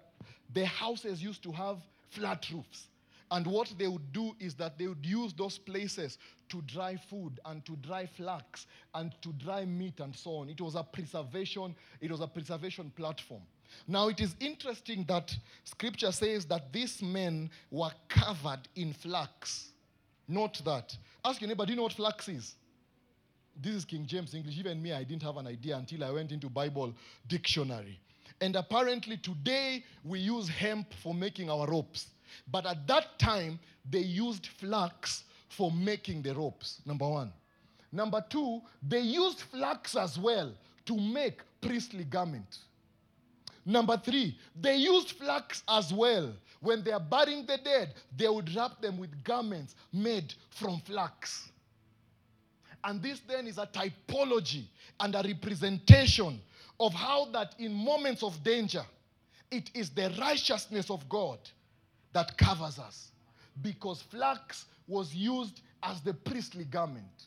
[0.54, 1.78] the houses used to have
[2.10, 2.88] flat roofs.
[3.32, 7.40] And what they would do is that they would use those places to dry food
[7.46, 10.50] and to dry flax and to dry meat and so on.
[10.50, 13.42] It was a preservation, it was a preservation platform.
[13.88, 19.70] Now it is interesting that scripture says that these men were covered in flax.
[20.28, 20.96] Note that.
[21.26, 22.56] Ask your neighbor, do you know what flax is?
[23.56, 24.58] This is King James English.
[24.58, 26.94] Even me, I didn't have an idea until I went into Bible
[27.28, 28.00] dictionary.
[28.42, 32.08] And apparently today we use hemp for making our ropes.
[32.52, 37.32] But at that time, they used flax for making the ropes, number one.
[37.92, 40.52] Number two, they used flax as well
[40.86, 42.62] to make priestly garments.
[43.66, 46.34] Number three, they used flax as well.
[46.60, 51.52] When they are burying the dead, they would wrap them with garments made from flax.
[52.84, 54.66] And this then is a typology
[55.00, 56.40] and a representation
[56.80, 58.84] of how that in moments of danger,
[59.52, 61.40] it is the righteousness of God
[62.14, 63.10] that covers us.
[63.62, 67.26] Because flax was used as the priestly garment.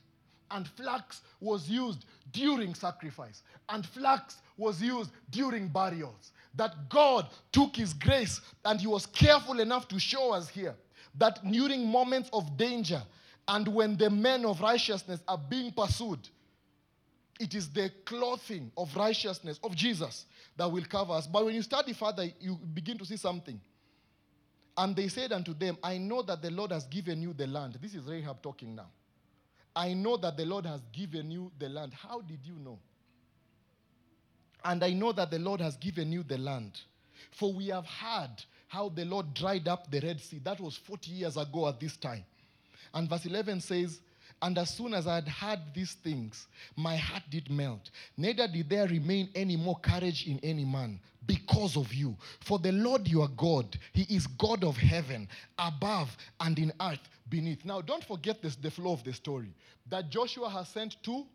[0.50, 3.42] And flax was used during sacrifice.
[3.68, 6.32] And flax was used during burials.
[6.54, 10.74] That God took His grace and He was careful enough to show us here
[11.18, 13.02] that during moments of danger
[13.48, 16.28] and when the men of righteousness are being pursued,
[17.38, 20.24] it is the clothing of righteousness of Jesus
[20.56, 21.26] that will cover us.
[21.26, 23.60] But when you study further, you begin to see something.
[24.76, 27.78] And they said unto them, I know that the Lord has given you the land.
[27.80, 28.88] This is Rahab talking now.
[29.74, 31.92] I know that the Lord has given you the land.
[31.94, 32.78] How did you know?
[34.64, 36.80] And I know that the Lord has given you the land.
[37.30, 40.40] For we have heard how the Lord dried up the Red Sea.
[40.42, 42.24] That was 40 years ago at this time.
[42.96, 44.00] And verse 11 says,
[44.40, 47.90] and as soon as I had heard these things, my heart did melt.
[48.16, 52.16] Neither did there remain any more courage in any man because of you.
[52.40, 55.28] For the Lord your God, He is God of heaven,
[55.58, 57.66] above and in earth beneath.
[57.66, 59.52] Now, don't forget this, the flow of the story.
[59.90, 61.26] That Joshua has sent two,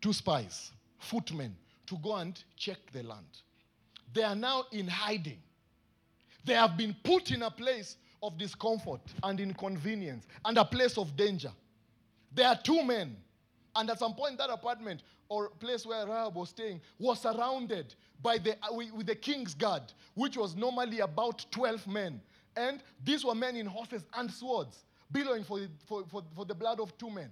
[0.00, 0.70] two spies,
[1.00, 1.56] footmen,
[1.86, 3.26] to go and check the land.
[4.12, 5.38] They are now in hiding.
[6.44, 11.16] They have been put in a place of discomfort and inconvenience and a place of
[11.16, 11.52] danger.
[12.32, 13.16] There are two men,
[13.76, 18.38] and at some point, that apartment or place where Rahab was staying was surrounded by
[18.38, 19.82] the, uh, with the king's guard,
[20.14, 22.20] which was normally about 12 men.
[22.56, 26.80] And these were men in horses and swords, billowing for, for, for, for the blood
[26.80, 27.30] of two men.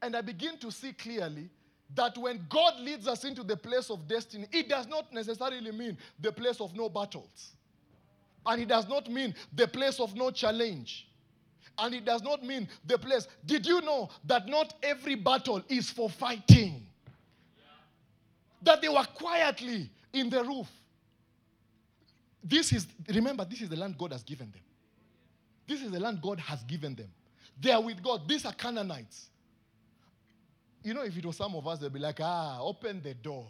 [0.00, 1.48] And I begin to see clearly
[1.94, 5.96] that when God leads us into the place of destiny, it does not necessarily mean
[6.20, 7.52] the place of no battles.
[8.44, 11.08] And it does not mean the place of no challenge.
[11.78, 13.26] And it does not mean the place.
[13.46, 16.86] Did you know that not every battle is for fighting?
[18.62, 20.68] That they were quietly in the roof.
[22.44, 24.60] This is, remember, this is the land God has given them.
[25.66, 27.08] This is the land God has given them.
[27.60, 28.28] They are with God.
[28.28, 29.28] These are Canaanites.
[30.82, 33.48] You know, if it was some of us, they'd be like, ah, open the door.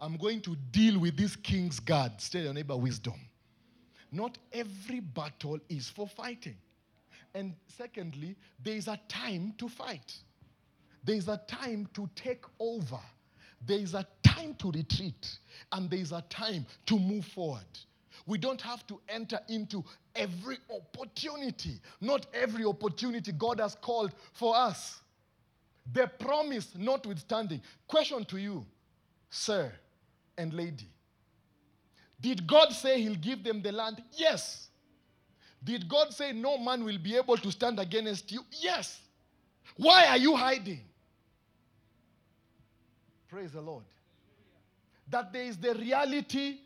[0.00, 2.12] I'm going to deal with this king's guard.
[2.18, 3.14] Stay your neighbor wisdom.
[4.12, 6.56] Not every battle is for fighting.
[7.34, 10.14] And secondly, there is a time to fight.
[11.02, 13.00] There is a time to take over.
[13.66, 15.38] There is a time to retreat.
[15.72, 17.64] And there is a time to move forward.
[18.26, 19.82] We don't have to enter into
[20.14, 21.80] every opportunity.
[22.00, 25.00] Not every opportunity God has called for us.
[25.92, 27.62] The promise notwithstanding.
[27.88, 28.64] Question to you,
[29.30, 29.72] sir
[30.38, 30.91] and lady.
[32.22, 34.02] Did God say He'll give them the land?
[34.12, 34.68] Yes.
[35.62, 38.42] Did God say no man will be able to stand against you?
[38.60, 39.00] Yes.
[39.76, 40.80] Why are you hiding?
[43.28, 43.84] Praise the Lord.
[45.08, 46.58] That there is the reality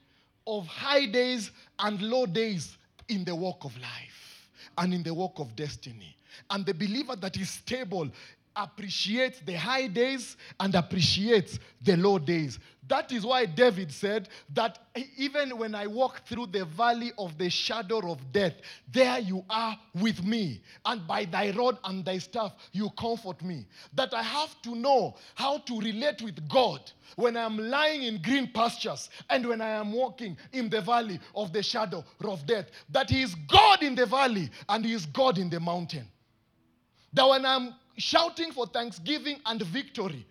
[0.46, 2.76] of high days and low days
[3.08, 4.48] in the walk of life
[4.78, 6.16] and in the walk of destiny.
[6.50, 8.10] And the believer that is stable
[8.56, 12.58] appreciates the high days and appreciates the low days.
[12.88, 14.78] That is why David said that
[15.16, 18.54] even when I walk through the valley of the shadow of death,
[18.92, 20.62] there you are with me.
[20.84, 23.66] And by thy rod and thy staff, you comfort me.
[23.94, 26.80] That I have to know how to relate with God
[27.16, 31.18] when I am lying in green pastures and when I am walking in the valley
[31.34, 32.66] of the shadow of death.
[32.90, 36.06] That He is God in the valley and He is God in the mountain.
[37.12, 40.26] That when I'm shouting for thanksgiving and victory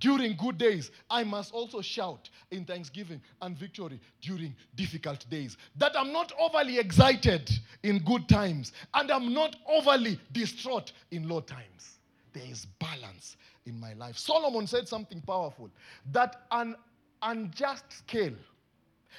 [0.00, 5.58] during good days, I must also shout in thanksgiving and victory during difficult days.
[5.76, 7.50] That I'm not overly excited
[7.82, 11.98] in good times and I'm not overly distraught in low times.
[12.32, 14.16] There is balance in my life.
[14.16, 15.70] Solomon said something powerful
[16.12, 16.76] that an
[17.20, 18.34] unjust scale,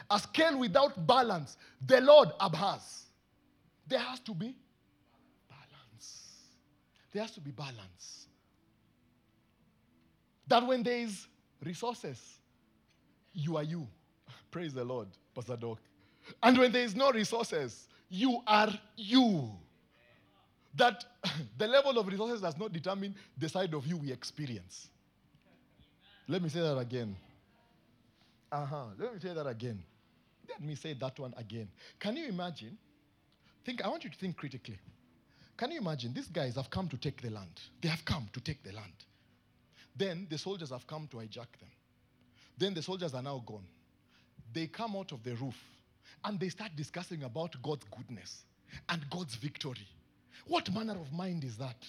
[0.09, 3.05] a scale without balance, the Lord abhors.
[3.87, 4.55] There has to be
[7.11, 8.27] there has to be balance.
[10.47, 11.27] That when there is
[11.63, 12.19] resources,
[13.33, 13.87] you are you.
[14.51, 15.79] Praise the Lord, Pastor Doc.
[16.41, 19.51] And when there is no resources, you are you.
[20.75, 21.03] That
[21.57, 24.89] the level of resources does not determine the side of you we experience.
[26.27, 27.15] Let me say that again.
[28.51, 28.85] Uh huh.
[28.97, 29.81] Let me say that again.
[30.49, 31.69] Let me say that one again.
[31.99, 32.77] Can you imagine?
[33.65, 33.83] Think.
[33.83, 34.79] I want you to think critically.
[35.61, 36.11] Can you imagine?
[36.11, 37.61] These guys have come to take the land.
[37.83, 38.95] They have come to take the land.
[39.95, 41.69] Then the soldiers have come to hijack them.
[42.57, 43.67] Then the soldiers are now gone.
[44.51, 45.53] They come out of the roof
[46.25, 48.41] and they start discussing about God's goodness
[48.89, 49.87] and God's victory.
[50.47, 51.85] What manner of mind is that?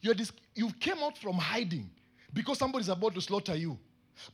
[0.00, 1.90] You're dis- you came out from hiding
[2.32, 3.78] because somebody's about to slaughter you.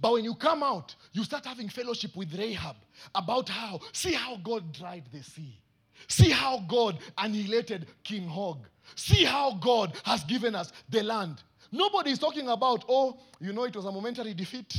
[0.00, 2.76] But when you come out, you start having fellowship with Rahab
[3.12, 5.58] about how, see how God dried the sea.
[6.06, 8.66] See how God annihilated King Og.
[8.94, 11.42] See how God has given us the land.
[11.70, 14.74] Nobody is talking about, oh, you know, it was a momentary defeat.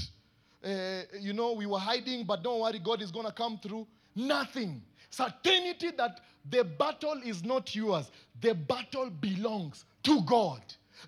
[0.63, 3.87] Uh, you know, we were hiding, but don't worry, God is going to come through.
[4.15, 4.81] Nothing.
[5.09, 8.11] Certainty that the battle is not yours,
[8.41, 10.61] the battle belongs to God.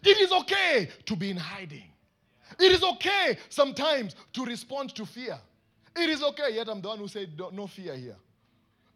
[0.04, 1.86] It is okay to be in hiding.
[2.60, 5.38] It is okay sometimes to respond to fear.
[5.96, 8.16] It is okay, yet I'm the one who said no fear here.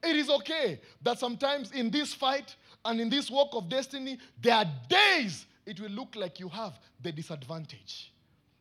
[0.05, 4.55] It is okay that sometimes in this fight and in this walk of destiny, there
[4.55, 8.13] are days it will look like you have the disadvantage.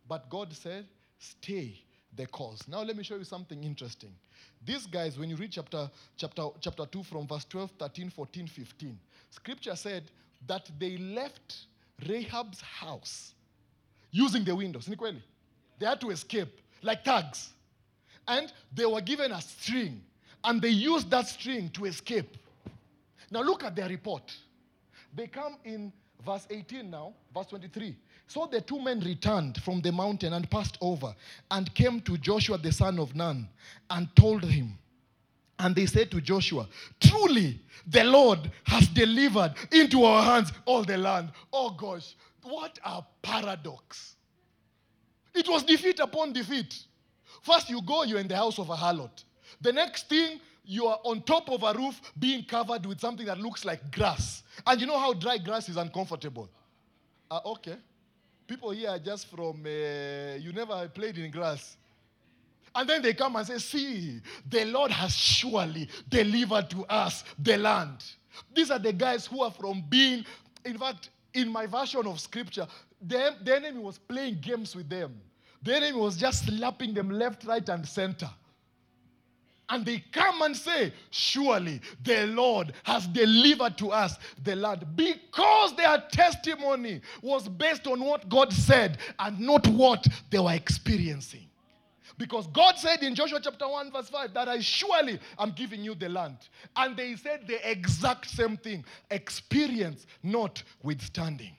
[0.09, 0.87] But God said,
[1.19, 1.79] stay
[2.17, 2.67] the course.
[2.67, 4.15] Now let me show you something interesting.
[4.65, 8.99] These guys, when you read chapter, chapter, chapter 2 from verse 12, 13, 14, 15,
[9.31, 10.05] scripture said
[10.47, 11.67] that they left
[12.09, 13.35] Rahab's house
[14.11, 14.89] using the windows.
[15.79, 17.51] They had to escape like thugs.
[18.27, 20.01] And they were given a string
[20.45, 22.37] and they used that string to escape.
[23.31, 24.33] Now look at their report.
[25.15, 25.93] They come in
[26.25, 27.97] verse 18 now, verse 23.
[28.27, 31.15] So the two men returned from the mountain and passed over
[31.51, 33.49] and came to Joshua the son of Nun
[33.91, 34.79] and told him.
[35.59, 36.69] And they said to Joshua,
[37.01, 41.31] Truly, the Lord has delivered into our hands all the land.
[41.53, 44.17] Oh gosh, what a paradox.
[45.35, 46.77] It was defeat upon defeat.
[47.43, 49.25] First, you go, you're in the house of a harlot.
[49.61, 53.39] The next thing, you are on top of a roof being covered with something that
[53.39, 54.43] looks like grass.
[54.67, 56.49] And you know how dry grass is uncomfortable.
[57.31, 57.77] Uh, okay.
[58.47, 61.77] People here are just from, uh, you never played in grass.
[62.75, 67.57] And then they come and say, See, the Lord has surely delivered to us the
[67.57, 68.05] land.
[68.55, 70.25] These are the guys who are from being,
[70.65, 72.67] in fact, in my version of scripture,
[73.01, 75.21] the, the enemy was playing games with them.
[75.63, 78.31] The enemy was just slapping them left, right, and center.
[79.69, 85.75] And they come and say, Surely the Lord has delivered to us the land because
[85.75, 91.49] their testimony was based on what God said and not what they were experiencing.
[92.17, 95.95] Because God said in Joshua chapter 1, verse 5, that I surely am giving you
[95.95, 96.37] the land.
[96.77, 101.57] And they said the exact same thing experience, not withstanding.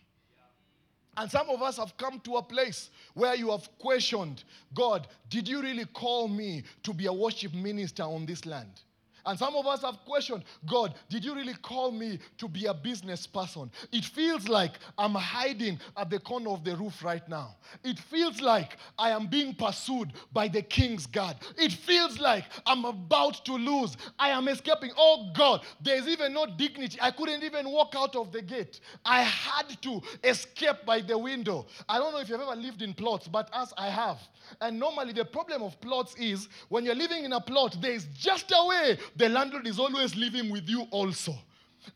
[1.18, 4.44] And some of us have come to a place where you have questioned
[4.74, 8.82] God, did you really call me to be a worship minister on this land?
[9.26, 12.74] And some of us have questioned God, did you really call me to be a
[12.74, 13.72] business person?
[13.92, 17.56] It feels like I'm hiding at the corner of the roof right now.
[17.84, 21.38] It feels like I am being pursued by the king's guard.
[21.58, 23.98] It feels like I'm about to lose.
[24.20, 24.92] I am escaping.
[24.98, 26.98] Oh God, there's even no dignity.
[27.02, 28.80] I couldn't even walk out of the gate.
[29.04, 31.66] I had to escape by the window.
[31.90, 34.20] I don't know if you've ever lived in plots, but as I have.
[34.62, 38.06] And normally the problem of plots is when you're living in a plot, there is
[38.18, 41.34] just a way the landlord is always living with you also.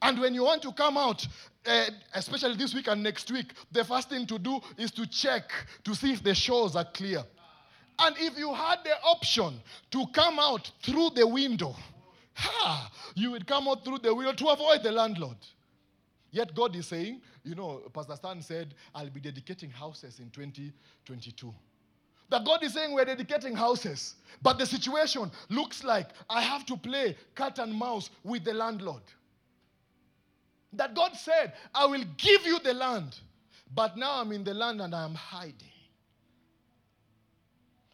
[0.02, 1.28] And when you want to come out,
[1.66, 5.52] uh, especially this week and next week, the first thing to do is to check
[5.84, 7.24] to see if the shores are clear.
[8.00, 9.62] And if you had the option
[9.92, 11.76] to come out through the window,
[12.34, 15.38] ha, you would come out through the window to avoid the landlord.
[16.32, 21.54] Yet God is saying, you know, Pastor Stan said, I'll be dedicating houses in 2022.
[22.30, 26.78] That God is saying we're dedicating houses, but the situation looks like I have to
[26.78, 29.02] play cat and mouse with the landlord.
[30.74, 33.18] That God said, I will give you the land,
[33.74, 35.56] but now I'm in the land and I'm hiding.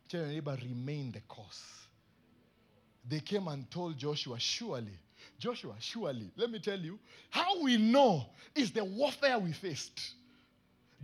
[0.09, 1.63] Tell your neighbor, remain the course.
[3.07, 4.99] They came and told Joshua, surely,
[5.39, 10.15] Joshua, surely, let me tell you, how we know is the warfare we faced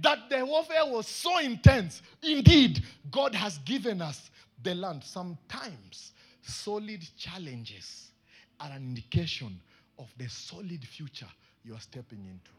[0.02, 2.02] that the warfare was so intense.
[2.24, 4.30] Indeed, God has given us
[4.64, 5.04] the land.
[5.04, 8.12] Sometimes solid challenges
[8.60, 9.60] are an indication
[10.00, 11.30] of the solid future
[11.64, 12.52] you are stepping into.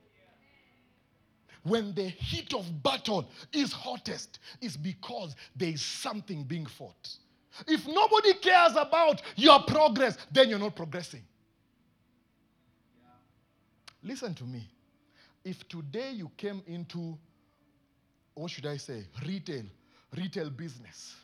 [1.64, 7.16] When the heat of battle is hottest, is because there is something being fought.
[7.68, 11.22] If nobody cares about your progress, then you're not progressing.
[14.02, 14.66] Listen to me.
[15.44, 17.16] If today you came into
[18.34, 19.64] what should I say, retail,
[20.16, 21.14] retail business,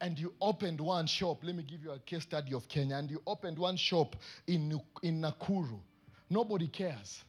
[0.00, 3.10] and you opened one shop, let me give you a case study of Kenya, and
[3.10, 4.16] you opened one shop
[4.46, 5.78] in, in Nakuru,
[6.28, 7.22] nobody cares.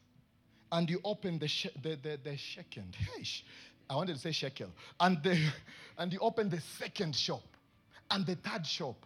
[0.72, 2.96] And you opened the, she- the, the, the second,
[3.88, 5.38] I wanted to say shekel, and, the,
[5.98, 7.42] and you open the second shop,
[8.10, 8.96] and the third shop,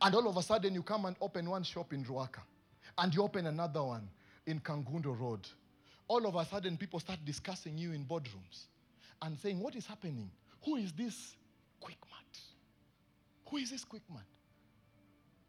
[0.00, 2.42] and all of a sudden you come and open one shop in Ruaka,
[2.98, 4.08] and you open another one
[4.46, 5.48] in Kangundo Road.
[6.06, 8.66] All of a sudden people start discussing you in boardrooms
[9.22, 10.30] and saying, What is happening?
[10.64, 11.36] Who is this
[11.80, 12.40] quick mat?
[13.50, 14.24] Who is this quick mat?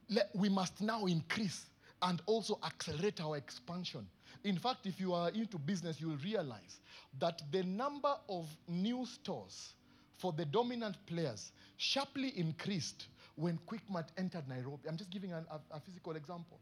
[0.09, 1.65] Let, we must now increase
[2.01, 4.07] and also accelerate our expansion.
[4.43, 6.79] In fact, if you are into business, you will realize
[7.19, 9.73] that the number of new stores
[10.17, 14.89] for the dominant players sharply increased when QuickMart entered Nairobi.
[14.89, 16.59] I'm just giving an, a, a, physical example.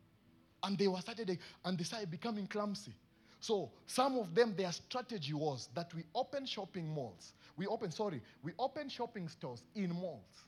[0.64, 2.94] And they were started and they started becoming clumsy.
[3.46, 7.34] So some of them, their strategy was that we open shopping malls.
[7.56, 10.46] We open, sorry, we open shopping stores in malls.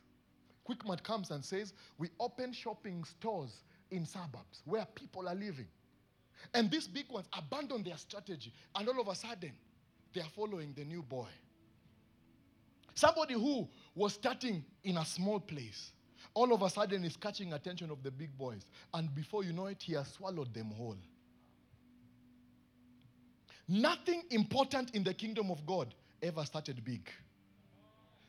[0.67, 5.67] QuickMart comes and says, we open shopping stores in suburbs where people are living.
[6.55, 9.53] And these big ones abandon their strategy, and all of a sudden,
[10.11, 11.27] they are following the new boy.
[12.95, 15.91] Somebody who was starting in a small place,
[16.33, 18.65] all of a sudden is catching attention of the big boys.
[18.91, 20.97] And before you know it, he has swallowed them whole.
[23.67, 27.09] Nothing important in the kingdom of God ever started big.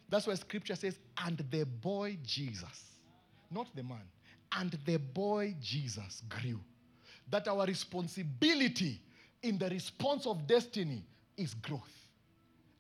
[0.09, 2.85] That's why scripture says, and the boy Jesus,
[3.51, 4.03] not the man,
[4.53, 6.59] and the boy Jesus grew.
[7.31, 9.01] That our responsibility
[9.43, 11.05] in the response of destiny
[11.37, 11.83] is growth.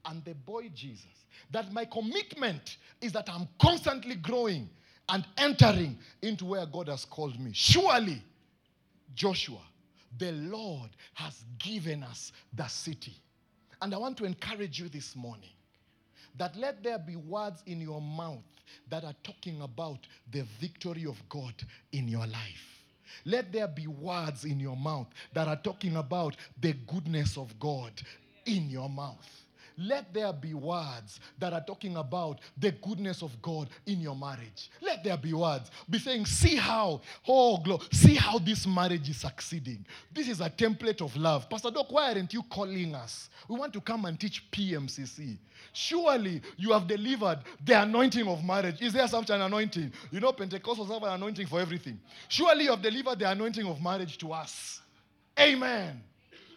[0.06, 1.04] And the boy Jesus.
[1.50, 4.70] That my commitment is that I'm constantly growing
[5.10, 7.50] and entering into where God has called me.
[7.52, 8.22] Surely,
[9.14, 9.60] Joshua
[10.16, 13.16] the Lord has given us the city.
[13.82, 15.50] And I want to encourage you this morning
[16.36, 18.42] that let there be words in your mouth
[18.88, 21.54] that are talking about the victory of God
[21.92, 22.84] in your life.
[23.24, 27.92] Let there be words in your mouth that are talking about the goodness of God
[28.46, 29.28] in your mouth.
[29.78, 34.70] Let there be words that are talking about the goodness of God in your marriage.
[34.82, 35.70] Let there be words.
[35.88, 39.86] Be saying, see how, oh, glory, see how this marriage is succeeding.
[40.12, 41.48] This is a template of love.
[41.48, 43.30] Pastor Doc, why aren't you calling us?
[43.48, 45.38] We want to come and teach PMCC.
[45.72, 48.82] Surely you have delivered the anointing of marriage.
[48.82, 49.92] Is there such an anointing?
[50.10, 52.00] You know, Pentecostals have an anointing for everything.
[52.28, 54.80] Surely you have delivered the anointing of marriage to us.
[55.38, 56.02] Amen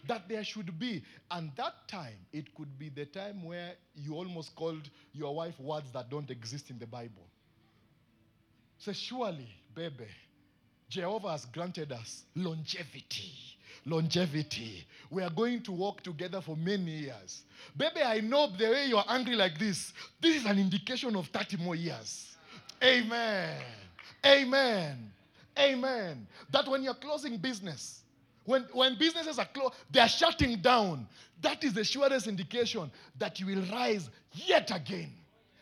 [0.08, 1.04] that there should be.
[1.30, 5.91] And that time, it could be the time where you almost called your wife words
[5.93, 7.28] that don't exist in the Bible.
[8.78, 10.08] Say, surely, baby,
[10.89, 13.32] Jehovah has granted us longevity.
[13.86, 14.86] longevity.
[15.10, 17.43] We are going to walk together for many years.
[17.76, 19.93] Baby, I know the way you're angry like this.
[20.20, 22.36] This is an indication of 30 more years.
[22.84, 23.62] Amen.
[24.26, 25.12] Amen.
[25.58, 26.28] Amen.
[26.52, 28.02] That when you're closing business,
[28.46, 31.08] when, when businesses are closed, they are shutting down.
[31.42, 35.12] That is the surest indication that you will rise yet again.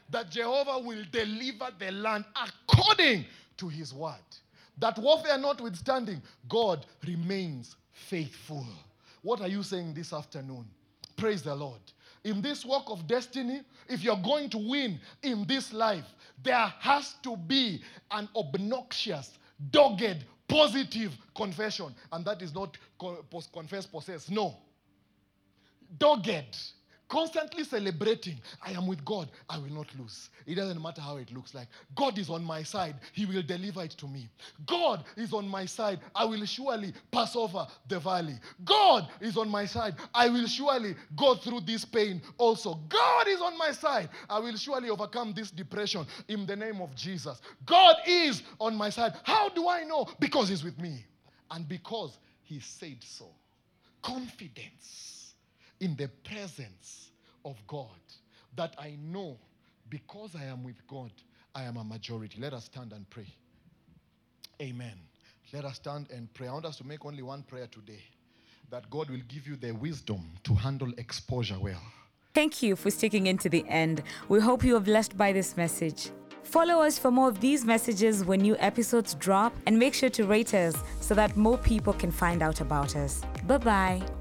[0.10, 3.26] That Jehovah will deliver the land according
[3.58, 4.16] to his word.
[4.78, 8.66] That warfare notwithstanding, God remains faithful.
[9.22, 10.66] What are you saying this afternoon?
[11.18, 11.82] Praise the Lord.
[12.24, 16.06] In this walk of destiny, if you're going to win in this life,
[16.42, 19.38] there has to be an obnoxious,
[19.72, 21.96] dogged, positive confession.
[22.12, 22.78] And that is not
[23.54, 24.30] confess, possess.
[24.30, 24.58] No.
[25.98, 26.58] Dogged
[27.10, 30.30] constantly celebrating, I am with God, I will not lose.
[30.46, 31.68] It doesn't matter how it looks like.
[31.96, 34.30] God is on my side, He will deliver it to me.
[34.66, 38.36] God is on my side, I will surely pass over the valley.
[38.64, 42.80] God is on my side, I will surely go through this pain also.
[42.88, 46.96] God is on my side, I will surely overcome this depression in the name of
[46.96, 47.42] Jesus.
[47.66, 49.14] God is on my side.
[49.24, 50.08] How do I know?
[50.20, 51.04] Because He's with me
[51.52, 53.26] and because He said so.
[54.02, 55.19] Confidence
[55.80, 57.12] in the presence
[57.46, 57.88] of God
[58.56, 59.38] that I know
[59.90, 61.12] because I am with God,
[61.56, 62.40] I am a majority.
[62.40, 63.28] Let us stand and pray.
[64.62, 64.94] Amen.
[65.54, 66.48] Let us stand and pray.
[66.48, 68.04] I want us to make only one prayer today
[68.70, 71.82] that God will give you the wisdom to handle exposure well.
[72.36, 74.04] Thank you for sticking into the end.
[74.28, 76.12] We hope you are blessed by this message.
[76.44, 80.26] Follow us for more of these messages when new episodes drop and make sure to
[80.26, 83.22] rate us so that more people can find out about us.
[83.46, 84.19] Bye bye.